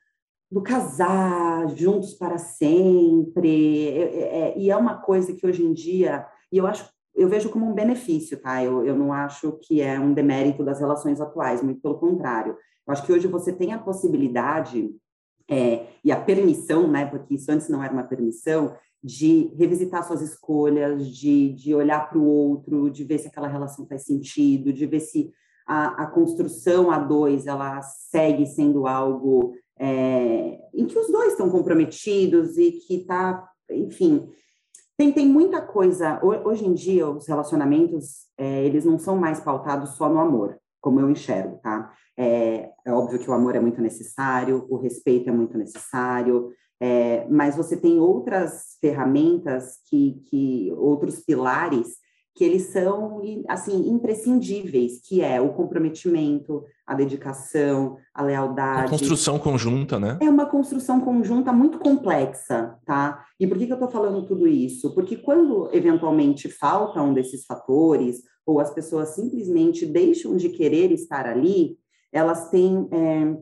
[0.51, 5.73] do casar juntos para sempre, é, é, é, e é uma coisa que hoje em
[5.73, 8.63] dia, e eu acho, eu vejo como um benefício, tá?
[8.63, 12.57] Eu, eu não acho que é um demérito das relações atuais, muito pelo contrário.
[12.85, 14.89] Eu acho que hoje você tem a possibilidade
[15.49, 17.05] é, e a permissão, né?
[17.05, 22.17] Porque isso antes não era uma permissão, de revisitar suas escolhas, de, de olhar para
[22.17, 25.31] o outro, de ver se aquela relação faz sentido, de ver se
[25.67, 31.49] a, a construção a dois ela segue sendo algo é, em que os dois estão
[31.49, 34.29] comprometidos e que está, enfim,
[34.97, 36.19] tem, tem muita coisa.
[36.23, 40.99] Hoje em dia, os relacionamentos, é, eles não são mais pautados só no amor, como
[40.99, 41.93] eu enxergo, tá?
[42.17, 47.25] É, é óbvio que o amor é muito necessário, o respeito é muito necessário, é,
[47.29, 51.95] mas você tem outras ferramentas que, que outros pilares
[52.35, 58.87] que eles são assim imprescindíveis, que é o comprometimento, a dedicação, a lealdade.
[58.87, 60.17] A construção conjunta, né?
[60.19, 63.23] É uma construção conjunta muito complexa, tá?
[63.39, 64.93] E por que, que eu estou falando tudo isso?
[64.95, 71.27] Porque quando eventualmente falta um desses fatores, ou as pessoas simplesmente deixam de querer estar
[71.27, 71.77] ali,
[72.11, 73.37] elas têm é,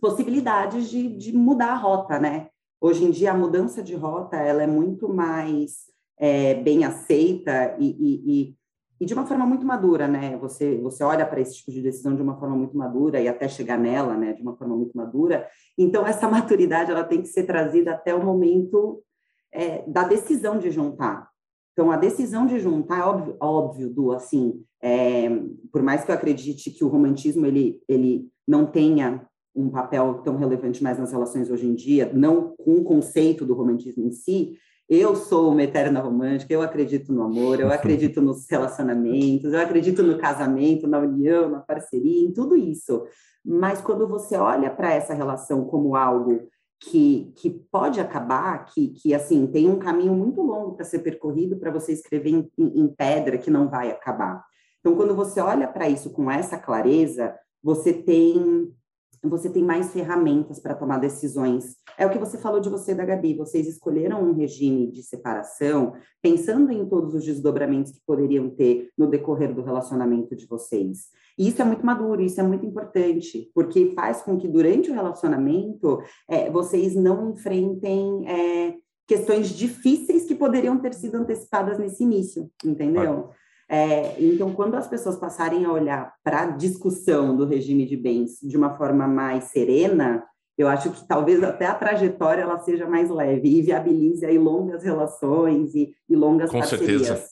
[0.00, 2.48] possibilidades de, de mudar a rota, né?
[2.80, 5.89] Hoje em dia, a mudança de rota ela é muito mais
[6.20, 8.56] é, bem aceita e, e, e,
[9.00, 10.36] e, de uma forma muito madura, né?
[10.36, 13.48] Você, você olha para esse tipo de decisão de uma forma muito madura e até
[13.48, 14.34] chegar nela, né?
[14.34, 15.48] De uma forma muito madura.
[15.78, 19.02] Então, essa maturidade ela tem que ser trazida até o momento
[19.50, 21.30] é, da decisão de juntar.
[21.72, 25.30] Então, a decisão de juntar, é óbvio, óbvio do assim, é,
[25.72, 30.36] por mais que eu acredite que o romantismo ele, ele não tenha um papel tão
[30.36, 34.58] relevante mais nas relações hoje em dia, não com o conceito do romantismo em si,
[34.90, 40.02] eu sou uma eterna romântica, eu acredito no amor, eu acredito nos relacionamentos, eu acredito
[40.02, 43.06] no casamento, na união, na parceria, em tudo isso.
[43.44, 46.48] Mas quando você olha para essa relação como algo
[46.80, 51.56] que, que pode acabar, que, que assim tem um caminho muito longo para ser percorrido
[51.56, 54.42] para você escrever em, em, pedra que não vai acabar.
[54.80, 58.74] Então, quando você olha para isso com essa clareza, você tem
[59.22, 61.76] você tem mais ferramentas para tomar decisões.
[61.98, 65.92] É o que você falou de você da Gabi, vocês escolheram um regime de separação
[66.22, 71.08] pensando em todos os desdobramentos que poderiam ter no decorrer do relacionamento de vocês.
[71.38, 74.94] E isso é muito maduro, isso é muito importante, porque faz com que durante o
[74.94, 78.74] relacionamento é, vocês não enfrentem é,
[79.06, 83.30] questões difíceis que poderiam ter sido antecipadas nesse início, entendeu?
[83.72, 88.40] É, então, quando as pessoas passarem a olhar para a discussão do regime de bens
[88.42, 90.24] de uma forma mais serena,
[90.58, 94.82] eu acho que talvez até a trajetória ela seja mais leve e viabilize aí longas
[94.82, 97.06] relações e, e longas Com parcerias.
[97.06, 97.28] certeza.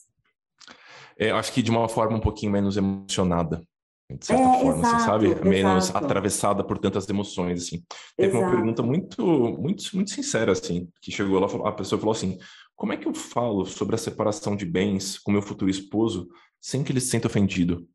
[1.17, 3.61] É, acho que de uma forma um pouquinho menos emocionada,
[4.09, 5.25] de certa é, forma, exato, você sabe?
[5.27, 5.47] Exato.
[5.47, 7.83] Menos atravessada por tantas emoções, assim.
[8.15, 8.45] Teve exato.
[8.45, 9.23] uma pergunta muito,
[9.59, 12.39] muito, muito sincera, assim, que chegou, falou, a pessoa falou assim,
[12.79, 16.29] como é que eu falo sobre a separação de bens com meu futuro esposo
[16.61, 17.85] sem que ele se sinta ofendido?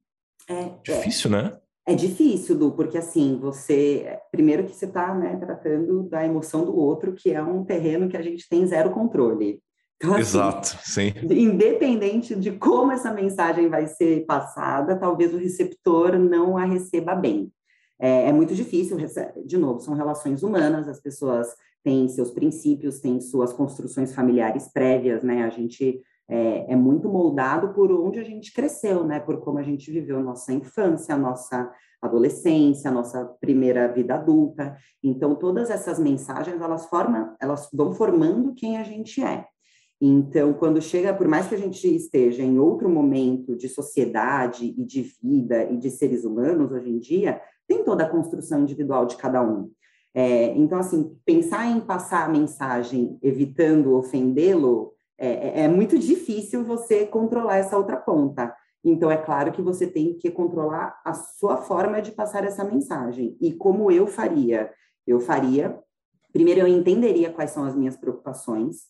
[0.47, 1.59] É, difícil, é, né?
[1.89, 4.19] É difícil, Du, porque assim, você.
[4.31, 8.17] Primeiro que você está né, tratando da emoção do outro, que é um terreno que
[8.17, 9.59] a gente tem zero controle.
[9.97, 11.15] Então, assim, Exato, sim.
[11.31, 17.51] Independente de como essa mensagem vai ser passada, talvez o receptor não a receba bem.
[17.99, 18.99] É, é muito difícil,
[19.47, 21.49] de novo, são relações humanas, as pessoas
[21.85, 25.45] tem seus princípios, tem suas construções familiares prévias, né?
[25.45, 29.21] A gente é, é, muito moldado por onde a gente cresceu, né?
[29.21, 31.71] Por como a gente viveu nossa infância, nossa
[32.01, 34.77] adolescência, nossa primeira vida adulta.
[35.03, 39.45] Então, todas essas mensagens, elas formam, elas vão formando quem a gente é.
[40.01, 44.85] Então, quando chega, por mais que a gente esteja em outro momento de sociedade e
[44.85, 49.17] de vida e de seres humanos hoje em dia, tem toda a construção individual de
[49.17, 49.71] cada um.
[50.15, 56.65] É, então, assim, pensar em passar a mensagem evitando ofendê-lo é, é, é, muito difícil
[56.65, 58.55] você controlar essa outra ponta.
[58.85, 63.37] Então, é claro que você tem que controlar a sua forma de passar essa mensagem.
[63.41, 64.71] E como eu faria?
[65.07, 65.79] Eu faria,
[66.33, 68.83] primeiro, eu entenderia quais são as minhas preocupações,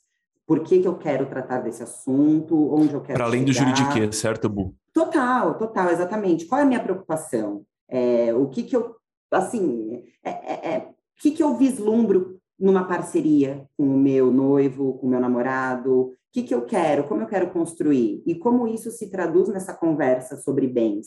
[0.47, 3.17] por que, que eu quero tratar desse assunto, onde eu quero.
[3.17, 3.71] Para além chegar.
[3.71, 4.75] do juridiquês, certo, Bu?
[4.93, 6.47] Total, total, exatamente.
[6.47, 7.65] Qual é a minha preocupação?
[7.89, 8.95] É, o que, que eu.
[9.31, 10.93] Assim, é, é, é
[11.25, 16.09] que, que eu vislumbro numa parceria com o meu noivo, com o meu namorado?
[16.09, 17.05] O que, que eu quero?
[17.05, 18.23] Como eu quero construir?
[18.27, 21.07] E como isso se traduz nessa conversa sobre bens?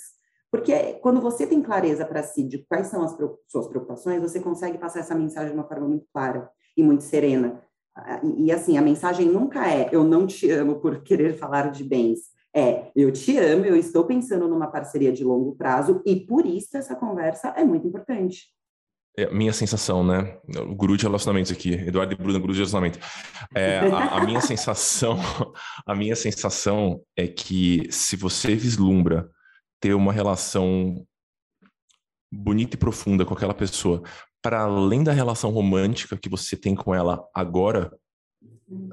[0.51, 3.15] Porque quando você tem clareza para si de quais são as
[3.47, 7.61] suas preocupações, você consegue passar essa mensagem de uma forma muito clara e muito serena.
[8.23, 11.83] E, e assim, a mensagem nunca é eu não te amo por querer falar de
[11.83, 12.21] bens.
[12.55, 16.75] É, eu te amo, eu estou pensando numa parceria de longo prazo e por isso
[16.75, 18.56] essa conversa é muito importante.
[19.19, 20.37] É, minha sensação, né?
[20.59, 22.99] O guru de relacionamentos aqui, Eduardo e Bruno, guru de relacionamento.
[23.55, 25.17] É, a, a, minha sensação,
[25.87, 29.27] a minha sensação é que se você vislumbra
[29.79, 31.03] ter uma relação
[32.31, 34.03] bonita e profunda com aquela pessoa,
[34.41, 37.91] para além da relação romântica que você tem com ela agora,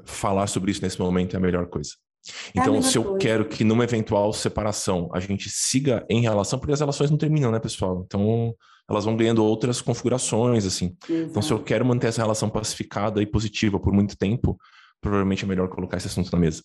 [0.05, 1.91] falar sobre isso nesse momento é a melhor coisa.
[2.55, 3.19] É então, é se eu coisa.
[3.19, 7.51] quero que numa eventual separação a gente siga em relação, porque as relações não terminam,
[7.51, 8.03] né, pessoal?
[8.05, 8.55] Então,
[8.89, 10.95] elas vão ganhando outras configurações, assim.
[11.09, 11.29] Exato.
[11.29, 14.57] Então, se eu quero manter essa relação pacificada e positiva por muito tempo,
[15.01, 16.61] provavelmente é melhor colocar esse assunto na mesa.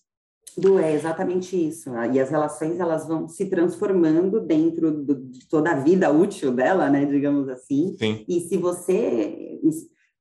[0.57, 1.91] Du, é exatamente isso.
[2.13, 6.91] E as relações elas vão se transformando dentro do, de toda a vida útil dela,
[6.91, 7.97] né, digamos assim.
[7.99, 8.25] Sim.
[8.29, 9.61] E se você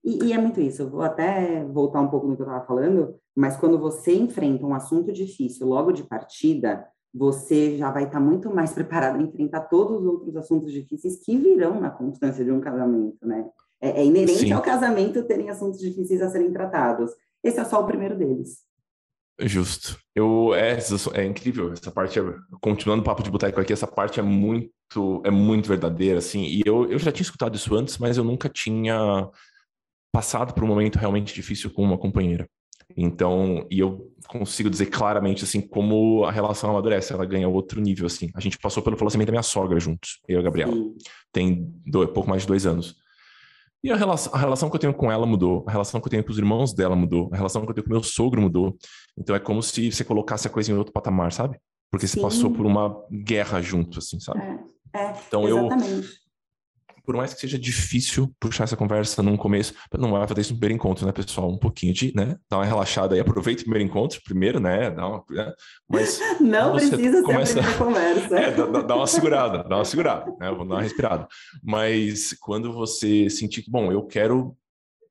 [0.04, 0.84] e, e, é muito isso.
[0.84, 4.66] Eu vou até voltar um pouco no que eu estava falando, mas quando você enfrenta
[4.66, 9.62] um assunto difícil logo de partida, você já vai estar muito mais preparado a enfrentar
[9.62, 13.46] todos os outros assuntos difíceis que virão na constância de um casamento, né?
[13.82, 14.52] É, é inerente Sim.
[14.52, 17.12] ao casamento terem assuntos difíceis a serem tratados.
[17.44, 18.60] Esse é só o primeiro deles.
[19.42, 19.98] Justo.
[20.14, 20.78] Eu é,
[21.14, 22.20] é incrível essa parte.
[22.20, 22.24] É,
[22.62, 24.70] continuando o papo de boteco aqui, essa parte é muito
[25.24, 26.44] é muito verdadeira, assim.
[26.44, 29.30] E eu, eu já tinha escutado isso antes, mas eu nunca tinha
[30.12, 32.50] passado por um momento realmente difícil com uma companheira.
[32.96, 38.06] Então, e eu consigo dizer claramente assim como a relação amadurece, ela ganha outro nível
[38.06, 38.30] assim.
[38.34, 40.74] A gente passou pelo falecimento da minha sogra juntos, eu e a Gabriela.
[40.74, 40.96] Sim.
[41.32, 42.96] Tem dois, pouco mais de dois anos.
[43.84, 46.12] E a relação, a relação que eu tenho com ela mudou, a relação que eu
[46.12, 48.78] tenho com os irmãos dela mudou, a relação que eu tenho com meu sogro mudou.
[49.18, 51.58] Então é como se você colocasse a coisa em outro patamar, sabe?
[51.90, 52.16] Porque Sim.
[52.16, 54.42] você passou por uma guerra junto, assim, sabe?
[54.94, 55.92] É, é então exatamente.
[55.92, 56.04] eu
[57.10, 60.60] por mais que seja difícil puxar essa conversa num começo, não vai fazer isso no
[60.60, 61.50] primeiro encontro, né, pessoal?
[61.50, 62.38] Um pouquinho de, né?
[62.48, 64.92] Dá uma relaxada aí, aproveita o primeiro encontro primeiro, né?
[64.92, 65.52] Dá uma, né?
[65.90, 67.54] Mas não precisa começa...
[67.54, 68.40] ser a primeira conversa.
[68.40, 70.52] É, dá, dá, uma segurada, dá uma segurada, né?
[70.52, 71.28] Vou dar uma respirada.
[71.64, 74.56] Mas quando você sentir que, bom, eu quero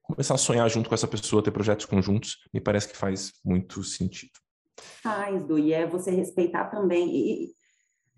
[0.00, 3.82] começar a sonhar junto com essa pessoa, ter projetos conjuntos, me parece que faz muito
[3.82, 4.30] sentido.
[5.02, 7.08] Faz, Du, e é você respeitar também.
[7.08, 7.57] E,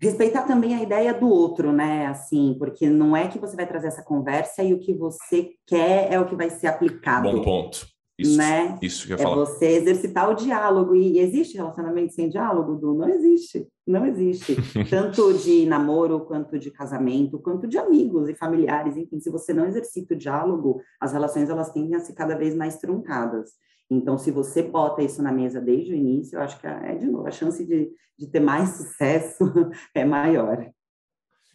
[0.01, 2.07] respeitar também a ideia do outro, né?
[2.07, 6.11] Assim, porque não é que você vai trazer essa conversa e o que você quer
[6.11, 7.31] é o que vai ser aplicado.
[7.31, 7.91] Bom ponto.
[8.17, 8.77] Isso, né?
[8.81, 9.35] isso que eu ia é falar.
[9.35, 10.95] você exercitar o diálogo.
[10.95, 12.93] E existe relacionamento sem diálogo, Du?
[12.93, 13.67] Não existe.
[13.87, 14.55] Não existe.
[14.89, 18.95] Tanto de namoro, quanto de casamento, quanto de amigos e familiares.
[18.95, 22.55] Enfim, se você não exercita o diálogo, as relações elas tendem a ser cada vez
[22.55, 23.51] mais truncadas.
[23.91, 27.07] Então, se você bota isso na mesa desde o início, eu acho que é, de
[27.07, 29.43] novo, a chance de, de ter mais sucesso
[29.93, 30.65] é maior.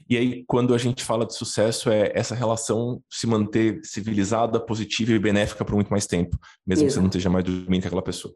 [0.08, 5.12] E aí, quando a gente fala de sucesso, é essa relação se manter civilizada, positiva
[5.12, 6.86] e benéfica por muito mais tempo, mesmo Exato.
[6.86, 8.34] que você não esteja mais dormindo com aquela pessoa.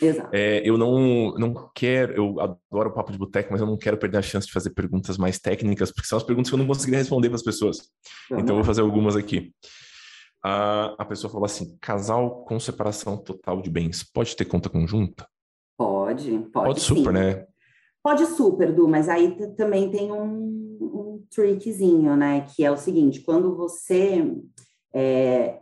[0.00, 0.30] Exato.
[0.32, 3.98] É, eu não, não quero, eu adoro o papo de boteco, mas eu não quero
[3.98, 6.68] perder a chance de fazer perguntas mais técnicas, porque são as perguntas que eu não
[6.68, 7.90] conseguiria responder para as pessoas.
[8.30, 9.52] Então, eu vou fazer algumas aqui
[10.42, 15.26] a, a pessoa falou assim: casal com separação total de bens pode ter conta conjunta?
[15.76, 16.66] Pode, pode.
[16.66, 17.12] Pode super, sim.
[17.12, 17.46] né?
[18.02, 22.46] Pode super, Du, mas aí também tem um, um trickzinho, né?
[22.54, 24.34] Que é o seguinte: quando você.
[24.92, 25.60] É,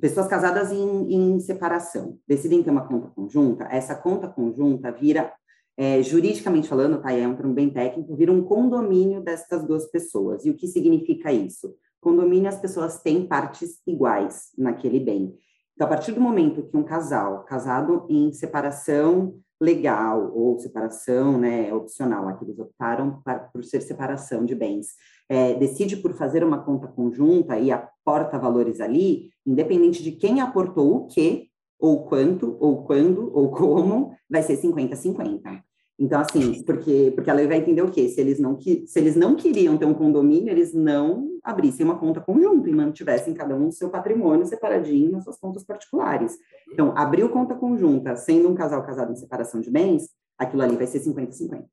[0.00, 5.32] pessoas casadas em, em, separação decidem ter uma conta conjunta, essa conta conjunta vira,
[5.76, 7.12] é, juridicamente falando, tá?
[7.12, 10.44] É um termo bem técnico, vira um condomínio destas duas pessoas.
[10.46, 11.74] E o que significa isso?
[12.04, 15.34] Condomínio, as pessoas têm partes iguais naquele bem.
[15.74, 21.72] Então, a partir do momento que um casal casado em separação legal ou separação né,
[21.72, 24.88] opcional, aqui eles optaram para, por ser separação de bens,
[25.28, 30.96] é, decide por fazer uma conta conjunta e aporta valores ali, independente de quem aportou
[30.96, 35.62] o que, ou quanto, ou quando, ou como, vai ser 50-50.
[35.98, 38.08] Então, assim, porque, porque ela vai entender o quê?
[38.08, 42.20] Se eles, não, se eles não queriam ter um condomínio, eles não abrissem uma conta
[42.20, 46.36] conjunta e mantivessem cada um o seu patrimônio separadinho nas suas contas particulares.
[46.72, 50.86] Então, abriu conta conjunta, sendo um casal casado em separação de bens, aquilo ali vai
[50.86, 51.64] ser 50-50.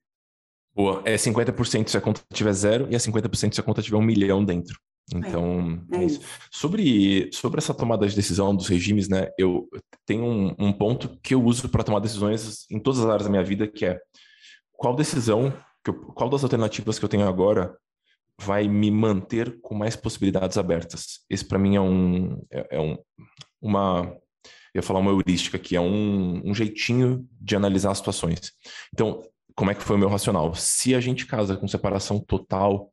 [0.74, 3.98] Boa, é 50% se a conta tiver zero e é 50% se a conta tiver
[3.98, 4.80] um milhão dentro.
[5.14, 6.22] Então, é, é, é isso.
[6.50, 9.30] Sobre, sobre essa tomada de decisão dos regimes, né?
[9.38, 9.68] Eu
[10.06, 13.30] tenho um, um ponto que eu uso para tomar decisões em todas as áreas da
[13.30, 14.00] minha vida, que é
[14.72, 15.54] qual decisão,
[15.86, 17.76] eu, qual das alternativas que eu tenho agora
[18.40, 21.20] vai me manter com mais possibilidades abertas.
[21.30, 22.98] Esse para mim é um, é, é, um,
[23.62, 24.18] uma,
[24.74, 28.54] eu ia falar uma heurística aqui, é um, um jeitinho de analisar as situações.
[28.94, 29.22] Então,
[29.56, 30.56] como é que foi o meu racional?
[30.56, 32.92] Se a gente casa com separação total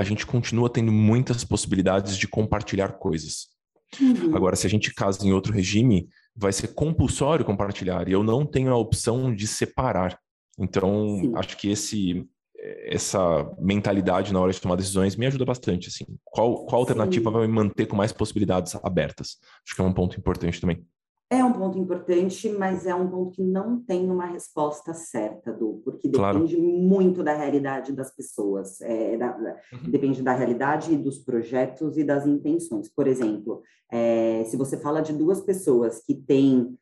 [0.00, 3.48] a gente continua tendo muitas possibilidades de compartilhar coisas.
[4.00, 4.34] Uhum.
[4.34, 8.46] Agora, se a gente casa em outro regime, vai ser compulsório compartilhar e eu não
[8.46, 10.18] tenho a opção de separar.
[10.58, 11.32] Então, Sim.
[11.36, 12.26] acho que esse
[12.84, 15.88] essa mentalidade na hora de tomar decisões me ajuda bastante.
[15.88, 17.36] Assim, qual, qual alternativa Sim.
[17.36, 19.38] vai me manter com mais possibilidades abertas?
[19.66, 20.84] Acho que é um ponto importante também.
[21.32, 25.80] É um ponto importante, mas é um ponto que não tem uma resposta certa, do
[25.84, 26.68] porque depende claro.
[26.68, 29.90] muito da realidade das pessoas, é, da, uhum.
[29.90, 32.88] depende da realidade dos projetos e das intenções.
[32.88, 33.62] Por exemplo,
[33.92, 36.76] é, se você fala de duas pessoas que têm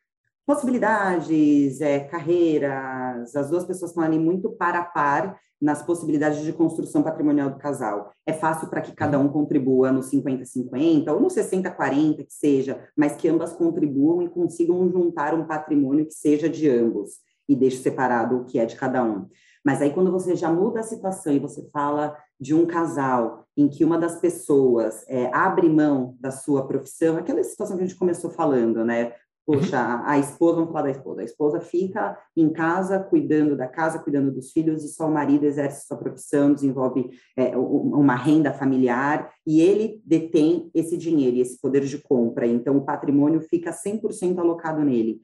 [0.46, 6.52] possibilidades, é, carreiras, as duas pessoas estão ali muito par a par nas possibilidades de
[6.52, 8.12] construção patrimonial do casal.
[8.26, 13.16] É fácil para que cada um contribua no 50-50 ou no 60-40, que seja, mas
[13.16, 17.18] que ambas contribuam e consigam juntar um patrimônio que seja de ambos
[17.48, 19.26] e deixe separado o que é de cada um.
[19.64, 23.68] Mas aí, quando você já muda a situação e você fala de um casal em
[23.68, 27.98] que uma das pessoas é, abre mão da sua profissão, aquela situação que a gente
[27.98, 29.12] começou falando, né?
[29.48, 29.60] Uhum.
[29.72, 34.30] a esposa, vamos falar da esposa, a esposa fica em casa cuidando da casa, cuidando
[34.30, 39.62] dos filhos, e só o marido exerce sua profissão, desenvolve é, uma renda familiar, e
[39.62, 44.84] ele detém esse dinheiro e esse poder de compra, então o patrimônio fica 100% alocado
[44.84, 45.22] nele.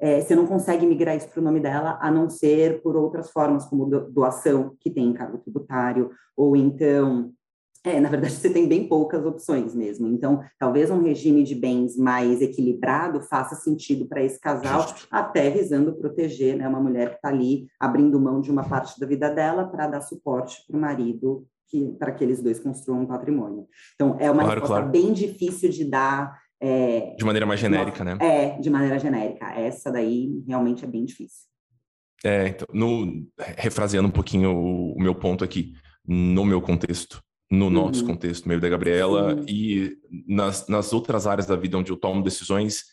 [0.00, 3.30] é, você não consegue migrar isso para o nome dela, a não ser por outras
[3.30, 7.32] formas, como doação, que tem encargo tributário, ou então
[7.84, 10.08] é, na verdade, você tem bem poucas opções mesmo.
[10.08, 15.08] Então, talvez um regime de bens mais equilibrado faça sentido para esse casal, Justo.
[15.10, 19.06] até visando proteger né, uma mulher que está ali abrindo mão de uma parte da
[19.06, 21.46] vida dela para dar suporte para o marido,
[21.98, 23.66] para que eles dois construam um patrimônio.
[23.94, 24.90] Então, é uma claro, resposta claro.
[24.90, 26.38] bem difícil de dar.
[26.62, 28.18] É, de maneira mais genérica, uma, né?
[28.20, 29.46] É, de maneira genérica.
[29.52, 31.48] Essa daí realmente é bem difícil.
[32.22, 33.26] É, então, no,
[33.56, 35.72] refraseando um pouquinho o, o meu ponto aqui,
[36.06, 38.08] no meu contexto, no nosso uhum.
[38.08, 39.44] contexto, meio da Gabriela, uhum.
[39.48, 42.84] e nas, nas outras áreas da vida onde eu tomo decisões,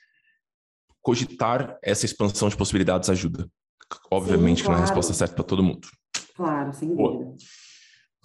[1.01, 3.47] cogitar essa expansão de possibilidades ajuda.
[4.12, 4.66] Obviamente Sim, claro.
[4.66, 5.88] que não é a resposta certa para todo mundo.
[6.36, 7.36] Claro, sem dúvida.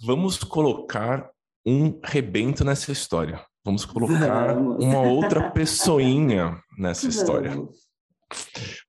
[0.01, 1.29] Vamos colocar
[1.65, 3.41] um rebento nessa história.
[3.63, 4.83] Vamos colocar Vamos.
[4.83, 7.15] uma outra pessoinha nessa Vamos.
[7.15, 7.67] história.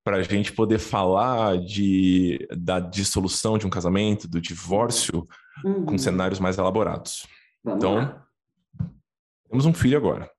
[0.02, 5.28] Para a gente poder falar de, da dissolução de um casamento, do divórcio,
[5.64, 5.84] uhum.
[5.84, 7.26] com cenários mais elaborados.
[7.64, 8.26] Vamos então, lá.
[9.48, 10.30] temos um filho agora.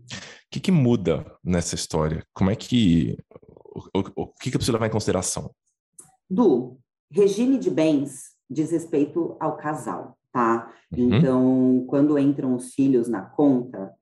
[0.00, 2.26] O que, que muda nessa história?
[2.34, 3.16] Como é que.
[3.94, 5.54] O, o, o que, que eu preciso levar em consideração?
[6.28, 6.78] Do
[7.10, 10.70] regime de bens diz respeito ao casal, tá?
[10.90, 11.14] Uhum.
[11.14, 13.94] Então, quando entram os filhos na conta,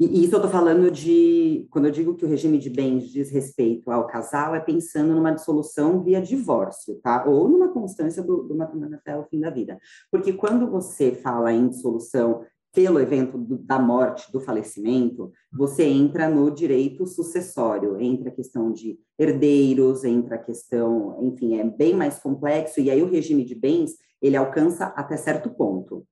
[0.00, 3.30] e isso eu estou falando de, quando eu digo que o regime de bens diz
[3.30, 7.24] respeito ao casal, é pensando numa dissolução via divórcio, tá?
[7.26, 9.78] Ou numa constância do, do matrimônio até o fim da vida.
[10.10, 12.42] Porque quando você fala em dissolução
[12.74, 18.72] pelo evento do, da morte, do falecimento, você entra no direito sucessório, entra a questão
[18.72, 23.54] de herdeiros, entra a questão, enfim, é bem mais complexo, e aí o regime de
[23.54, 26.04] bens, ele alcança até certo ponto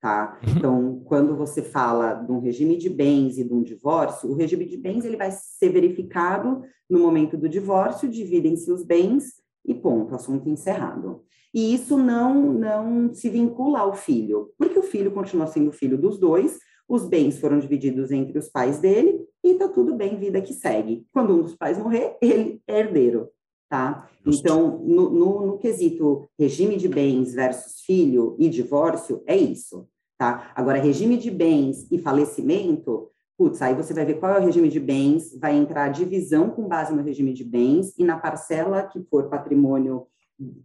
[0.00, 0.38] tá?
[0.42, 0.54] Uhum.
[0.56, 4.64] Então, quando você fala de um regime de bens e de um divórcio, o regime
[4.64, 9.34] de bens ele vai ser verificado no momento do divórcio, dividem-se os bens
[9.66, 11.22] e ponto, assunto encerrado.
[11.52, 16.18] E isso não não se vincula ao filho, porque o filho continua sendo filho dos
[16.18, 20.54] dois, os bens foram divididos entre os pais dele e tá tudo bem, vida que
[20.54, 21.06] segue.
[21.12, 23.28] Quando um dos pais morrer, ele é herdeiro,
[23.68, 24.08] tá?
[24.26, 30.52] Então, no, no, no, quesito regime de bens versus filho e divórcio, é isso, tá?
[30.54, 34.68] Agora, regime de bens e falecimento, putz, aí você vai ver qual é o regime
[34.68, 38.82] de bens, vai entrar a divisão com base no regime de bens e na parcela
[38.82, 40.06] que for patrimônio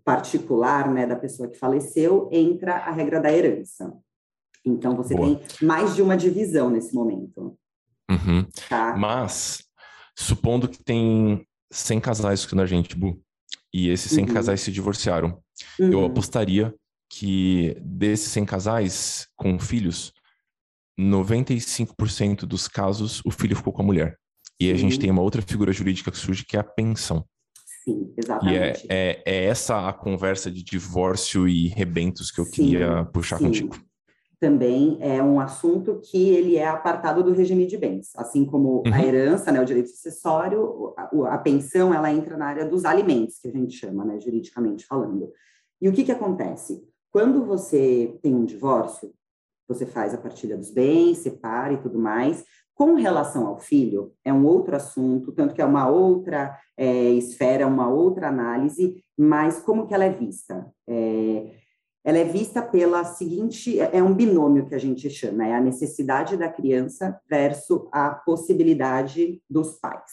[0.04, 3.94] particular, né, da pessoa que faleceu, entra a regra da herança.
[4.64, 5.36] Então, você Boa.
[5.36, 7.58] tem mais de uma divisão nesse momento.
[8.10, 8.46] Uhum.
[8.70, 8.96] Tá?
[8.96, 9.64] Mas,
[10.16, 13.20] supondo que tem 100 casais aqui na gente, Bu,
[13.74, 14.34] e esses 100 uhum.
[14.34, 15.42] casais se divorciaram,
[15.80, 15.92] uhum.
[15.92, 16.74] eu apostaria
[17.10, 20.14] que desses 100 casais com filhos,
[21.00, 24.18] 95% dos casos o filho ficou com a mulher.
[24.60, 27.26] E a gente tem uma outra figura jurídica que surge, que é a pensão.
[27.84, 28.56] Sim, exatamente.
[28.56, 32.52] E é, é, é essa a conversa de divórcio e rebentos que eu Sim.
[32.52, 33.46] queria puxar Sim.
[33.46, 33.93] contigo
[34.44, 38.94] também é um assunto que ele é apartado do regime de bens, assim como uhum.
[38.94, 43.40] a herança, né, o direito sucessório, a, a, pensão, ela entra na área dos alimentos,
[43.40, 45.32] que a gente chama, né, juridicamente falando.
[45.82, 46.84] E o que que acontece?
[47.10, 49.14] Quando você tem um divórcio,
[49.66, 52.44] você faz a partilha dos bens, separa e tudo mais.
[52.76, 57.66] Com relação ao filho, é um outro assunto, tanto que é uma outra é, esfera,
[57.66, 60.70] uma outra análise, mas como que ela é vista?
[60.86, 61.63] É,
[62.04, 66.36] ela é vista pela seguinte, é um binômio que a gente chama, é a necessidade
[66.36, 70.12] da criança versus a possibilidade dos pais.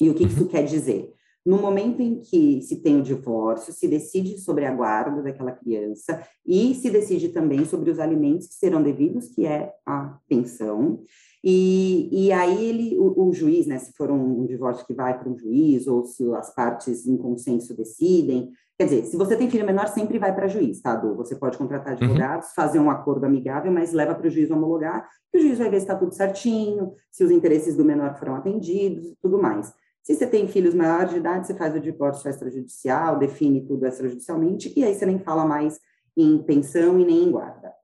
[0.00, 0.48] E o que isso uhum.
[0.48, 1.12] quer dizer?
[1.44, 6.22] No momento em que se tem o divórcio, se decide sobre a guarda daquela criança
[6.46, 11.02] e se decide também sobre os alimentos que serão devidos, que é a pensão.
[11.42, 15.18] E, e aí ele, o, o juiz, né, se for um, um divórcio que vai
[15.18, 19.50] para um juiz ou se as partes em consenso decidem, Quer dizer, se você tem
[19.50, 21.14] filho menor, sempre vai para juiz, tá, Du?
[21.14, 21.98] Você pode contratar uhum.
[22.02, 22.54] advogados, uhum.
[22.54, 25.80] fazer um acordo amigável, mas leva para o juiz homologar, e o juiz vai ver
[25.80, 29.70] se está tudo certinho, se os interesses do menor foram atendidos e tudo mais.
[30.02, 34.72] Se você tem filhos maiores de idade, você faz o divórcio extrajudicial, define tudo extrajudicialmente,
[34.74, 35.78] e aí você nem fala mais
[36.16, 37.74] em pensão e nem em guarda.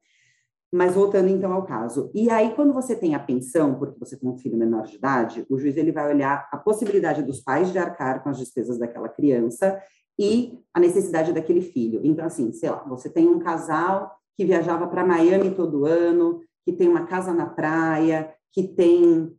[0.72, 4.30] Mas voltando então ao caso, e aí quando você tem a pensão, porque você tem
[4.30, 7.78] um filho menor de idade, o juiz ele vai olhar a possibilidade dos pais de
[7.78, 9.78] arcar com as despesas daquela criança
[10.18, 12.00] e a necessidade daquele filho.
[12.04, 16.72] Então, assim, sei lá, você tem um casal que viajava para Miami todo ano, que
[16.72, 19.32] tem uma casa na praia, que tem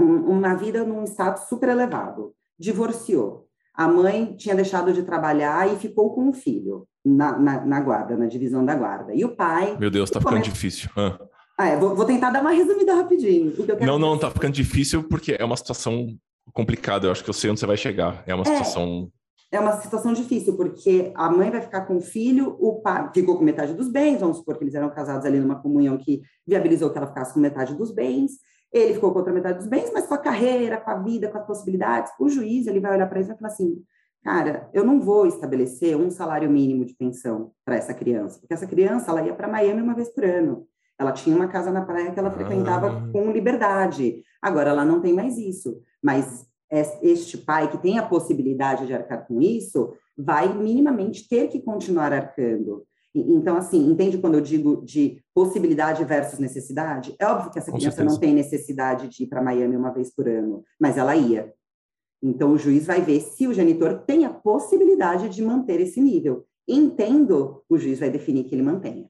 [0.00, 3.46] um, uma vida num status super elevado, divorciou.
[3.74, 8.16] A mãe tinha deixado de trabalhar e ficou com o filho na, na, na guarda,
[8.16, 9.12] na divisão da guarda.
[9.14, 9.76] E o pai.
[9.78, 10.50] Meu Deus, tá ficando começa...
[10.50, 10.90] difícil.
[10.96, 11.18] Ah.
[11.56, 13.54] Ah, é, vou, vou, tentar dar uma resumida rapidinho.
[13.86, 16.08] não, não, tá ficando difícil porque é uma situação
[16.52, 18.24] complicado, eu acho que eu sei onde você vai chegar.
[18.26, 19.08] É uma é, situação.
[19.54, 23.38] É uma situação difícil, porque a mãe vai ficar com o filho, o pai ficou
[23.38, 26.90] com metade dos bens, vamos supor que eles eram casados ali numa comunhão que viabilizou
[26.90, 28.32] que ela ficasse com metade dos bens.
[28.72, 31.38] Ele ficou com outra metade dos bens, mas com a carreira, com a vida, com
[31.38, 32.10] as possibilidades.
[32.18, 33.80] O juiz ele vai olhar para isso e vai falar assim:
[34.24, 38.66] cara, eu não vou estabelecer um salário mínimo de pensão para essa criança, porque essa
[38.66, 40.66] criança ela ia para Miami uma vez por ano.
[40.98, 43.12] Ela tinha uma casa na praia que ela frequentava ah.
[43.12, 44.20] com liberdade.
[44.42, 45.80] Agora ela não tem mais isso.
[46.02, 51.60] Mas este pai que tem a possibilidade de arcar com isso vai minimamente ter que
[51.60, 52.84] continuar arcando.
[53.14, 57.14] Então, assim, entende quando eu digo de possibilidade versus necessidade?
[57.18, 60.28] É óbvio que essa criança não tem necessidade de ir para Miami uma vez por
[60.28, 61.52] ano, mas ela ia.
[62.20, 66.44] Então, o juiz vai ver se o genitor tem a possibilidade de manter esse nível.
[66.66, 69.08] Entendo, o juiz vai definir que ele mantenha.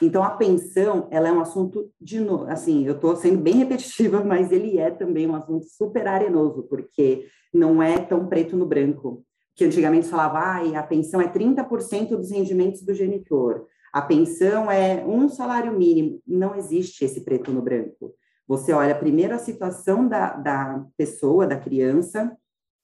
[0.00, 4.22] Então, a pensão, ela é um assunto, de novo, assim, eu estou sendo bem repetitiva,
[4.22, 9.24] mas ele é também um assunto super arenoso, porque não é tão preto no branco.
[9.54, 13.66] Que antigamente falava, ah, a pensão é 30% dos rendimentos do genitor,
[13.96, 16.20] a pensão é um salário mínimo.
[16.26, 18.14] Não existe esse preto no branco.
[18.46, 22.36] Você olha primeiro a situação da, da pessoa, da criança,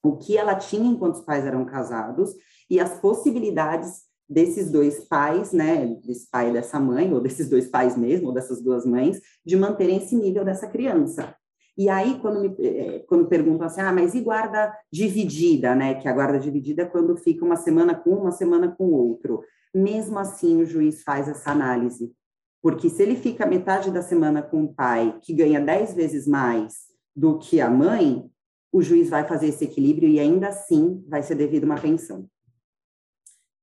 [0.03, 2.35] o que ela tinha enquanto os pais eram casados
[2.71, 7.69] e as possibilidades desses dois pais, né, desse pai e dessa mãe, ou desses dois
[7.69, 11.35] pais mesmo, ou dessas duas mães, de manterem esse nível dessa criança.
[11.77, 15.95] E aí, quando me eh, quando perguntam assim, ah, mas e guarda dividida, né?
[15.95, 19.43] Que a guarda dividida é quando fica uma semana com um, uma semana com outro.
[19.75, 22.13] Mesmo assim, o juiz faz essa análise.
[22.61, 26.75] Porque se ele fica metade da semana com o pai, que ganha dez vezes mais
[27.17, 28.31] do que a mãe,
[28.71, 32.27] o juiz vai fazer esse equilíbrio e ainda assim vai ser devido uma pensão.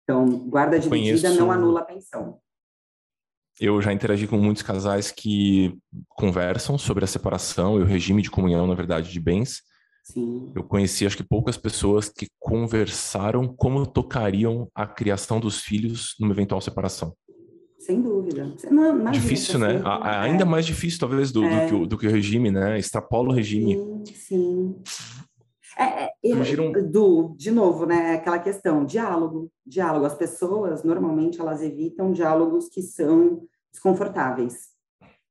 [0.10, 1.40] Então, guarda dividida Conheço...
[1.40, 2.40] não anula a pensão.
[3.60, 8.32] Eu já interagi com muitos casais que conversam sobre a separação e o regime de
[8.32, 9.62] comunhão, na verdade, de bens.
[10.04, 10.52] Sim.
[10.56, 16.34] Eu conheci, acho que poucas pessoas que conversaram como tocariam a criação dos filhos numa
[16.34, 17.14] eventual separação.
[17.78, 18.52] Sem dúvida.
[18.72, 19.80] Não, difícil, né?
[19.86, 21.50] A, ainda mais difícil, talvez, do, é.
[21.50, 22.80] do, que o, do, que o, regime, né?
[22.80, 23.76] Extrapola o regime.
[23.76, 24.76] Sim, sim.
[25.80, 30.06] É, é eu, do, de novo, né, aquela questão, diálogo, diálogo.
[30.06, 34.70] As pessoas, normalmente, elas evitam diálogos que são desconfortáveis.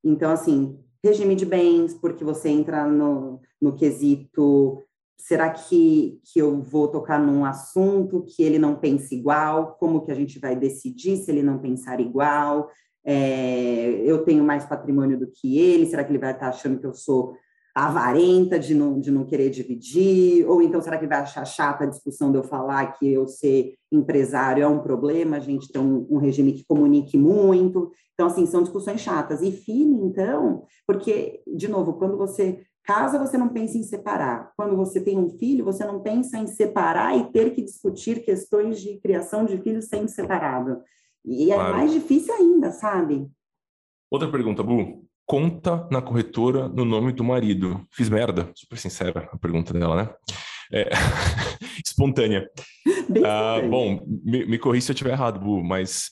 [0.02, 4.82] Então, assim, regime de bens, porque você entra no, no quesito,
[5.18, 9.76] será que, que eu vou tocar num assunto que ele não pensa igual?
[9.78, 12.70] Como que a gente vai decidir se ele não pensar igual?
[13.04, 16.86] É, eu tenho mais patrimônio do que ele, será que ele vai estar achando que
[16.86, 17.34] eu sou
[17.86, 21.86] avarenta de não, de não querer dividir, ou então será que vai achar chata a
[21.86, 26.06] discussão de eu falar que eu ser empresário é um problema, a gente tem um,
[26.10, 29.42] um, regime que comunique muito, então, assim, são discussões chatas.
[29.42, 34.52] E filho, então, porque, de novo, quando você casa, você não pensa em separar.
[34.56, 38.80] Quando você tem um filho, você não pensa em separar e ter que discutir questões
[38.80, 40.82] de criação de filhos sendo separado.
[41.24, 41.76] E é claro.
[41.76, 43.30] mais difícil ainda, sabe?
[44.10, 47.86] Outra pergunta, Bu conta na corretora no nome do marido.
[47.92, 48.50] Fiz merda?
[48.54, 50.14] Super sincera a pergunta dela, né?
[50.72, 50.88] É...
[51.84, 52.50] espontânea.
[53.24, 56.10] Ah, bom, me, me corri se eu estiver errado, Bu, mas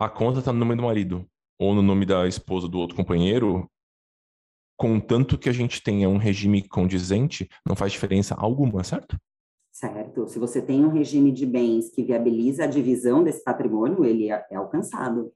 [0.00, 1.28] a conta está no nome do marido
[1.58, 3.68] ou no nome da esposa do outro companheiro,
[4.76, 9.18] contanto que a gente tenha um regime condizente, não faz diferença alguma, certo?
[9.72, 10.26] Certo.
[10.26, 14.46] Se você tem um regime de bens que viabiliza a divisão desse patrimônio, ele é,
[14.50, 15.32] é alcançado.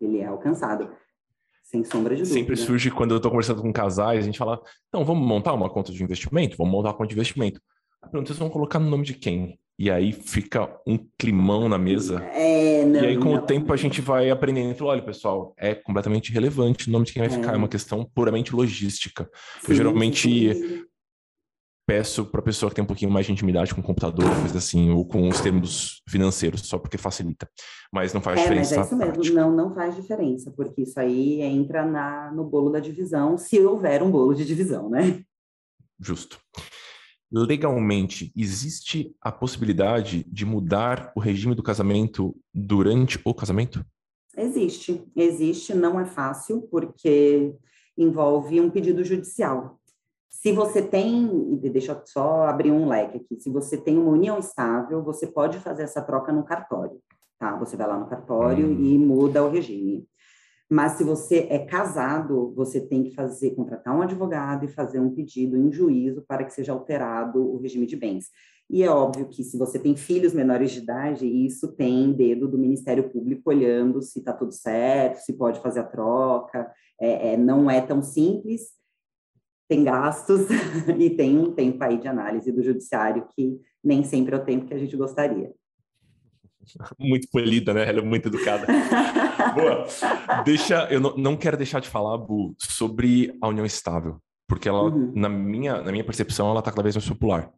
[0.00, 0.90] Ele é alcançado.
[1.62, 2.38] Sem sombra de dúvida.
[2.38, 5.70] Sempre surge quando eu estou conversando com casais, a gente fala, então, vamos montar uma
[5.70, 6.56] conta de investimento?
[6.56, 7.60] Vamos montar uma conta de investimento.
[8.02, 9.58] A pergunta, vocês vão colocar no nome de quem?
[9.78, 12.22] E aí fica um climão na mesa.
[12.24, 14.84] É, não, e aí, com não, o tempo, a gente vai aprendendo.
[14.84, 17.34] Olha, pessoal, é completamente irrelevante o nome de quem vai é.
[17.34, 17.54] ficar.
[17.54, 19.28] É uma questão puramente logística.
[19.60, 20.84] Sim, eu geralmente sim
[21.86, 24.58] peço para a pessoa que tem um pouquinho mais de intimidade com o computador, coisa
[24.58, 27.48] assim, ou com os termos financeiros, só porque facilita.
[27.92, 28.76] Mas não faz é, diferença.
[28.76, 32.70] Mas é isso mesmo, não, não faz diferença, porque isso aí entra na, no bolo
[32.70, 35.22] da divisão, se houver um bolo de divisão, né?
[35.98, 36.38] Justo.
[37.30, 43.84] Legalmente, existe a possibilidade de mudar o regime do casamento durante o casamento?
[44.36, 47.54] Existe, existe, não é fácil, porque
[47.96, 49.78] envolve um pedido judicial.
[50.32, 54.38] Se você tem, deixa eu só abrir um leque aqui, se você tem uma união
[54.38, 56.98] estável, você pode fazer essa troca no cartório,
[57.38, 57.54] tá?
[57.58, 58.80] Você vai lá no cartório hum.
[58.82, 60.08] e muda o regime.
[60.70, 65.14] Mas se você é casado, você tem que fazer, contratar um advogado e fazer um
[65.14, 68.30] pedido em juízo para que seja alterado o regime de bens.
[68.70, 72.56] E é óbvio que se você tem filhos menores de idade, isso tem dedo do
[72.56, 76.72] Ministério Público olhando se está tudo certo, se pode fazer a troca.
[76.98, 78.70] É, é, não é tão simples,
[79.72, 80.42] tem gastos
[80.98, 84.66] e tem um tempo aí de análise do judiciário que nem sempre é o tempo
[84.66, 85.50] que a gente gostaria.
[87.00, 87.88] Muito polida, né?
[87.88, 88.66] Ela é muito educada.
[89.54, 90.44] Boa.
[90.44, 94.84] Deixa, eu não, não quero deixar de falar, Bu, sobre a união estável, porque ela,
[94.84, 95.12] uhum.
[95.16, 97.50] na, minha, na minha percepção, ela está cada vez mais popular.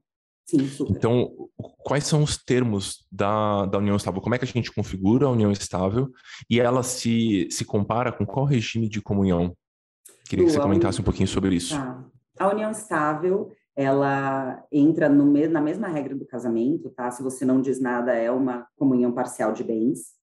[0.47, 0.97] Sim, super.
[0.97, 1.31] Então,
[1.79, 4.23] quais são os termos da, da união estável?
[4.23, 6.11] Como é que a gente configura a união estável
[6.49, 9.55] e ela se, se compara com qual regime de comunhão?
[10.35, 11.74] Queria que você comentasse um pouquinho sobre isso.
[11.76, 12.05] Tá.
[12.39, 17.11] A união estável, ela entra no, na mesma regra do casamento, tá?
[17.11, 20.14] Se você não diz nada, é uma comunhão parcial de bens.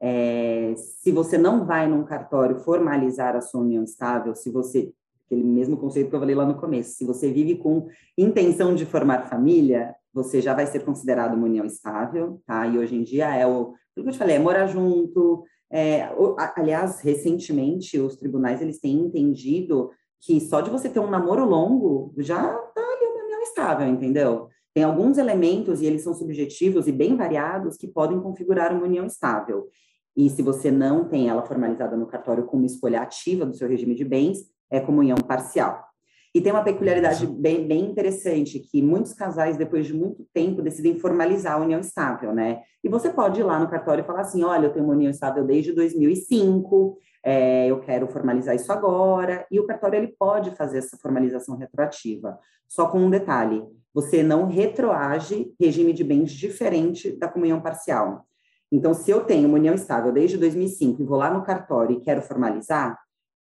[0.00, 4.92] É, se você não vai num cartório formalizar a sua união estável, se você
[5.32, 6.96] aquele mesmo conceito que eu falei lá no começo.
[6.96, 7.88] Se você vive com
[8.18, 12.66] intenção de formar família, você já vai ser considerado uma união estável, tá?
[12.66, 15.44] E hoje em dia é o, o que eu te falei, é morar junto.
[15.72, 16.10] É,
[16.54, 22.12] aliás, recentemente os tribunais eles têm entendido que só de você ter um namoro longo
[22.18, 24.48] já tá ali uma união estável, entendeu?
[24.74, 29.06] Tem alguns elementos e eles são subjetivos e bem variados que podem configurar uma união
[29.06, 29.68] estável.
[30.14, 33.94] E se você não tem ela formalizada no cartório como escolha ativa do seu regime
[33.94, 35.91] de bens, é comunhão parcial.
[36.34, 40.98] E tem uma peculiaridade bem, bem interessante, que muitos casais, depois de muito tempo, decidem
[40.98, 42.62] formalizar a união estável, né?
[42.82, 45.10] E você pode ir lá no cartório e falar assim, olha, eu tenho uma união
[45.10, 50.78] estável desde 2005, é, eu quero formalizar isso agora, e o cartório ele pode fazer
[50.78, 53.62] essa formalização retroativa, só com um detalhe,
[53.92, 58.26] você não retroage regime de bens diferente da comunhão parcial.
[58.72, 62.00] Então, se eu tenho uma união estável desde 2005 e vou lá no cartório e
[62.00, 62.98] quero formalizar,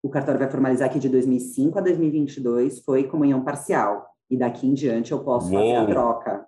[0.03, 4.07] o cartório vai formalizar que de 2005 a 2022 foi comunhão parcial.
[4.29, 5.61] E daqui em diante eu posso Uou.
[5.61, 6.45] fazer a troca.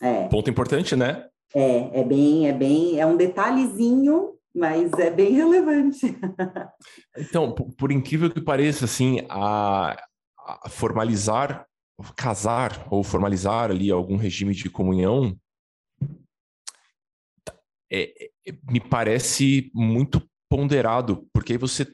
[0.00, 0.28] É.
[0.28, 1.26] Ponto importante, né?
[1.54, 6.16] É, é bem, é bem, é um detalhezinho, mas é bem relevante.
[7.16, 9.96] então, por, por incrível que pareça, assim, a,
[10.38, 11.66] a formalizar,
[12.16, 15.36] casar ou formalizar ali algum regime de comunhão
[17.90, 21.86] é, é, me parece muito ponderado, porque aí você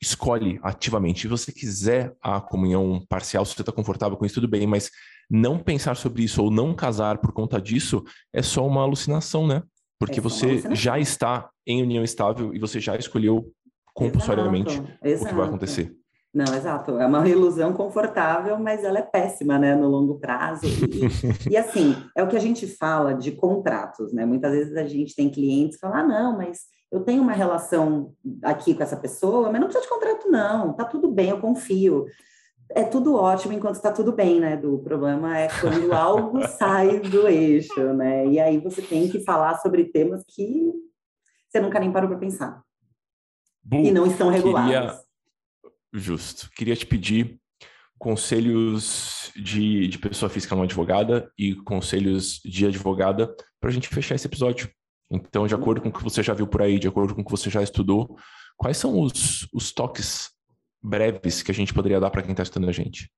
[0.00, 1.22] escolhe ativamente.
[1.22, 4.90] Se você quiser a comunhão parcial, se você está confortável com isso, tudo bem, mas
[5.30, 9.62] não pensar sobre isso ou não casar por conta disso é só uma alucinação, né?
[9.98, 13.52] Porque é você já está em união estável e você já escolheu
[13.94, 15.24] compulsoriamente exato, exato.
[15.24, 15.96] o que vai acontecer.
[16.32, 16.92] Não, exato.
[16.98, 20.64] É uma ilusão confortável, mas ela é péssima, né, no longo prazo.
[20.64, 24.24] E, e, assim, é o que a gente fala de contratos, né?
[24.24, 26.60] Muitas vezes a gente tem clientes que falam, ah, não, mas
[26.90, 30.84] eu tenho uma relação aqui com essa pessoa, mas não precisa de contrato, não, tá
[30.84, 32.06] tudo bem, eu confio.
[32.72, 34.74] É tudo ótimo enquanto está tudo bem, né, Du?
[34.74, 38.26] O problema é quando algo sai do eixo, né?
[38.26, 40.72] E aí você tem que falar sobre temas que
[41.48, 42.62] você nunca nem parou para pensar.
[43.62, 44.70] Bu, e não estão regulados.
[44.70, 45.00] Queria...
[45.92, 46.48] Justo.
[46.54, 47.40] Queria te pedir
[47.98, 54.14] conselhos de, de pessoa física não advogada e conselhos de advogada para a gente fechar
[54.14, 54.70] esse episódio.
[55.10, 57.24] Então, de acordo com o que você já viu por aí, de acordo com o
[57.24, 58.16] que você já estudou,
[58.56, 60.30] quais são os, os toques
[60.82, 63.10] breves que a gente poderia dar para quem está estudando a gente?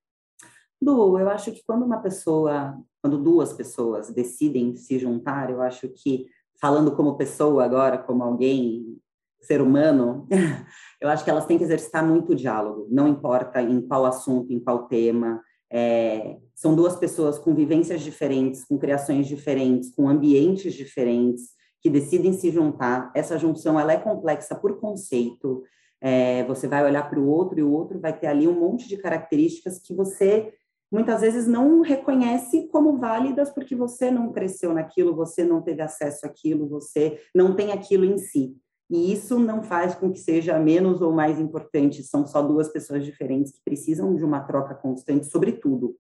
[0.80, 5.88] Du, eu acho que quando uma pessoa, quando duas pessoas decidem se juntar, eu acho
[5.88, 6.26] que,
[6.61, 8.99] falando como pessoa agora, como alguém,
[9.40, 10.26] ser humano,
[11.01, 14.53] eu acho que elas têm que exercitar muito o diálogo, não importa em qual assunto,
[14.53, 15.40] em qual tema.
[15.70, 21.51] É, são duas pessoas com vivências diferentes, com criações diferentes, com ambientes diferentes,
[21.83, 23.11] que decidem se juntar.
[23.14, 25.64] Essa junção ela é complexa por conceito.
[26.01, 28.89] É, você vai olhar para o outro e o outro vai ter ali um monte
[28.89, 30.55] de características que você
[30.91, 36.26] muitas vezes não reconhece como válidas porque você não cresceu naquilo, você não teve acesso
[36.26, 38.57] àquilo, você não tem aquilo em si.
[38.91, 43.05] E isso não faz com que seja menos ou mais importante, são só duas pessoas
[43.05, 45.97] diferentes que precisam de uma troca constante sobre tudo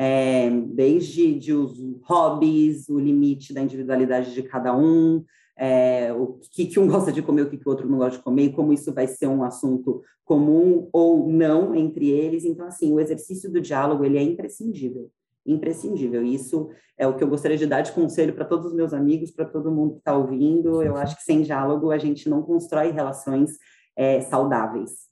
[0.00, 5.24] é, desde de os hobbies, o limite da individualidade de cada um,
[5.58, 8.16] é, o que, que um gosta de comer, o que, que o outro não gosta
[8.18, 12.44] de comer, e como isso vai ser um assunto comum ou não entre eles.
[12.44, 15.10] Então, assim, o exercício do diálogo, ele é imprescindível,
[15.44, 16.22] imprescindível.
[16.22, 19.32] Isso é o que eu gostaria de dar de conselho para todos os meus amigos,
[19.32, 20.80] para todo mundo que está ouvindo.
[20.80, 23.50] Eu acho que sem diálogo a gente não constrói relações
[23.96, 25.08] é, saudáveis.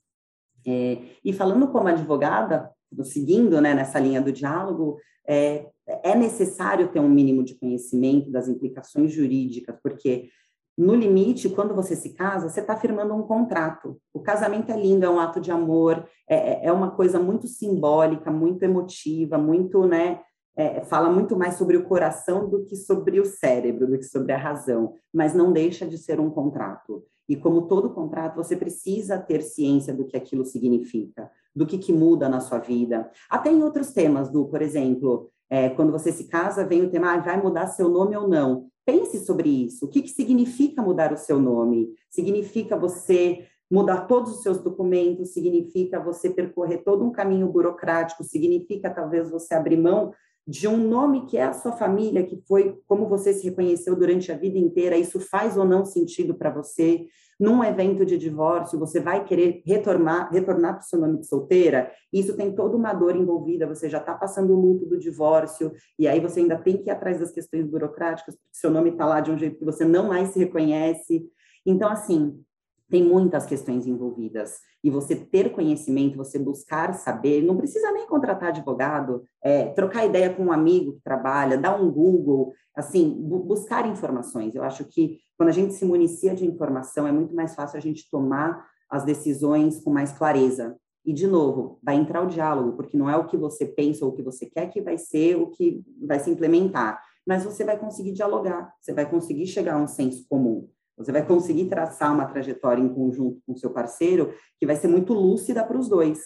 [0.65, 2.71] É, e falando como advogada,
[3.03, 5.67] seguindo né, nessa linha do diálogo, é,
[6.03, 10.29] é necessário ter um mínimo de conhecimento das implicações jurídicas, porque
[10.77, 13.99] no limite, quando você se casa, você está firmando um contrato.
[14.13, 17.47] O casamento é lindo, é um ato de amor, é, é, é uma coisa muito
[17.47, 20.21] simbólica, muito emotiva, muito, né?
[20.55, 24.33] É, fala muito mais sobre o coração do que sobre o cérebro, do que sobre
[24.33, 27.03] a razão, mas não deixa de ser um contrato.
[27.27, 31.29] E como todo contrato, você precisa ter ciência do que aquilo significa.
[31.55, 33.09] do que, que muda na sua vida.
[33.27, 37.13] Até em outros temas, do, por exemplo, é, quando você se casa, vem o tema,
[37.13, 38.67] ah, vai mudar seu nome ou não.
[38.85, 39.85] Pense sobre isso.
[39.85, 41.89] O que, que significa mudar o seu nome?
[42.11, 48.89] Significa você mudar todos os seus documentos, significa você percorrer todo um caminho burocrático, significa
[48.89, 50.13] talvez você abrir mão
[50.47, 54.31] de um nome que é a sua família, que foi como você se reconheceu durante
[54.31, 57.05] a vida inteira, isso faz ou não sentido para você?
[57.37, 61.91] Num evento de divórcio, você vai querer retornar, retornar para o seu nome de solteira?
[62.11, 66.07] Isso tem toda uma dor envolvida, você já está passando o luto do divórcio, e
[66.07, 69.19] aí você ainda tem que ir atrás das questões burocráticas, porque seu nome está lá
[69.19, 71.29] de um jeito que você não mais se reconhece.
[71.65, 72.41] Então, assim,
[72.89, 74.59] tem muitas questões envolvidas.
[74.83, 80.33] E você ter conhecimento, você buscar saber, não precisa nem contratar advogado, é, trocar ideia
[80.33, 84.55] com um amigo que trabalha, dar um Google, assim, bu buscar informações.
[84.55, 87.81] Eu acho que quando a gente se municia de informação, é muito mais fácil a
[87.81, 90.77] gente tomar as decisões com mais clareza.
[91.05, 94.11] E, de novo, vai entrar o diálogo, porque não é o que você pensa ou
[94.11, 97.77] o que você quer que vai ser o que vai se implementar, mas você vai
[97.77, 100.69] conseguir dialogar, você vai conseguir chegar a um senso comum.
[100.97, 104.87] Você vai conseguir traçar uma trajetória em conjunto com o seu parceiro que vai ser
[104.87, 106.19] muito lúcida para os dois.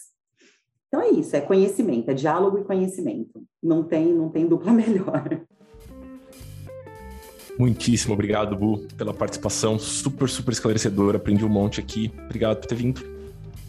[0.88, 3.42] Então é isso, é conhecimento, é diálogo e conhecimento.
[3.62, 5.42] Não tem, não tem dupla melhor.
[7.58, 11.18] Muitíssimo obrigado, Bu, pela participação super, super esclarecedora.
[11.18, 12.10] Aprendi um monte aqui.
[12.24, 13.02] Obrigado por ter vindo.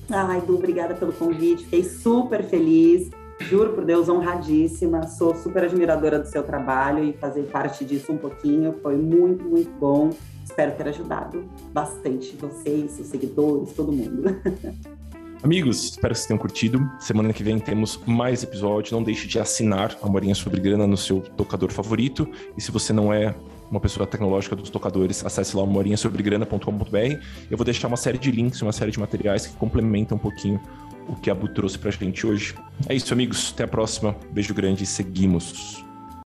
[0.09, 1.65] Ai, Bu, obrigada pelo convite.
[1.65, 3.09] Fiquei super feliz.
[3.39, 5.05] Juro por Deus, honradíssima.
[5.07, 9.71] Sou super admiradora do seu trabalho e fazer parte disso um pouquinho foi muito, muito
[9.77, 10.11] bom.
[10.53, 14.39] Espero ter ajudado bastante vocês, os seguidores, todo mundo.
[15.41, 16.91] Amigos, espero que vocês tenham curtido.
[16.99, 18.91] Semana que vem temos mais episódios.
[18.91, 22.29] Não deixe de assinar a Morinha sobre Grana no seu tocador favorito.
[22.55, 23.33] E se você não é
[23.71, 27.19] uma pessoa tecnológica dos tocadores, acesse lá morinhasobregrana.com.br.
[27.49, 30.61] Eu vou deixar uma série de links, uma série de materiais que complementam um pouquinho
[31.07, 32.53] o que a Bu trouxe pra gente hoje.
[32.87, 33.53] É isso, amigos.
[33.55, 34.15] Até a próxima.
[34.31, 35.83] Beijo grande e seguimos.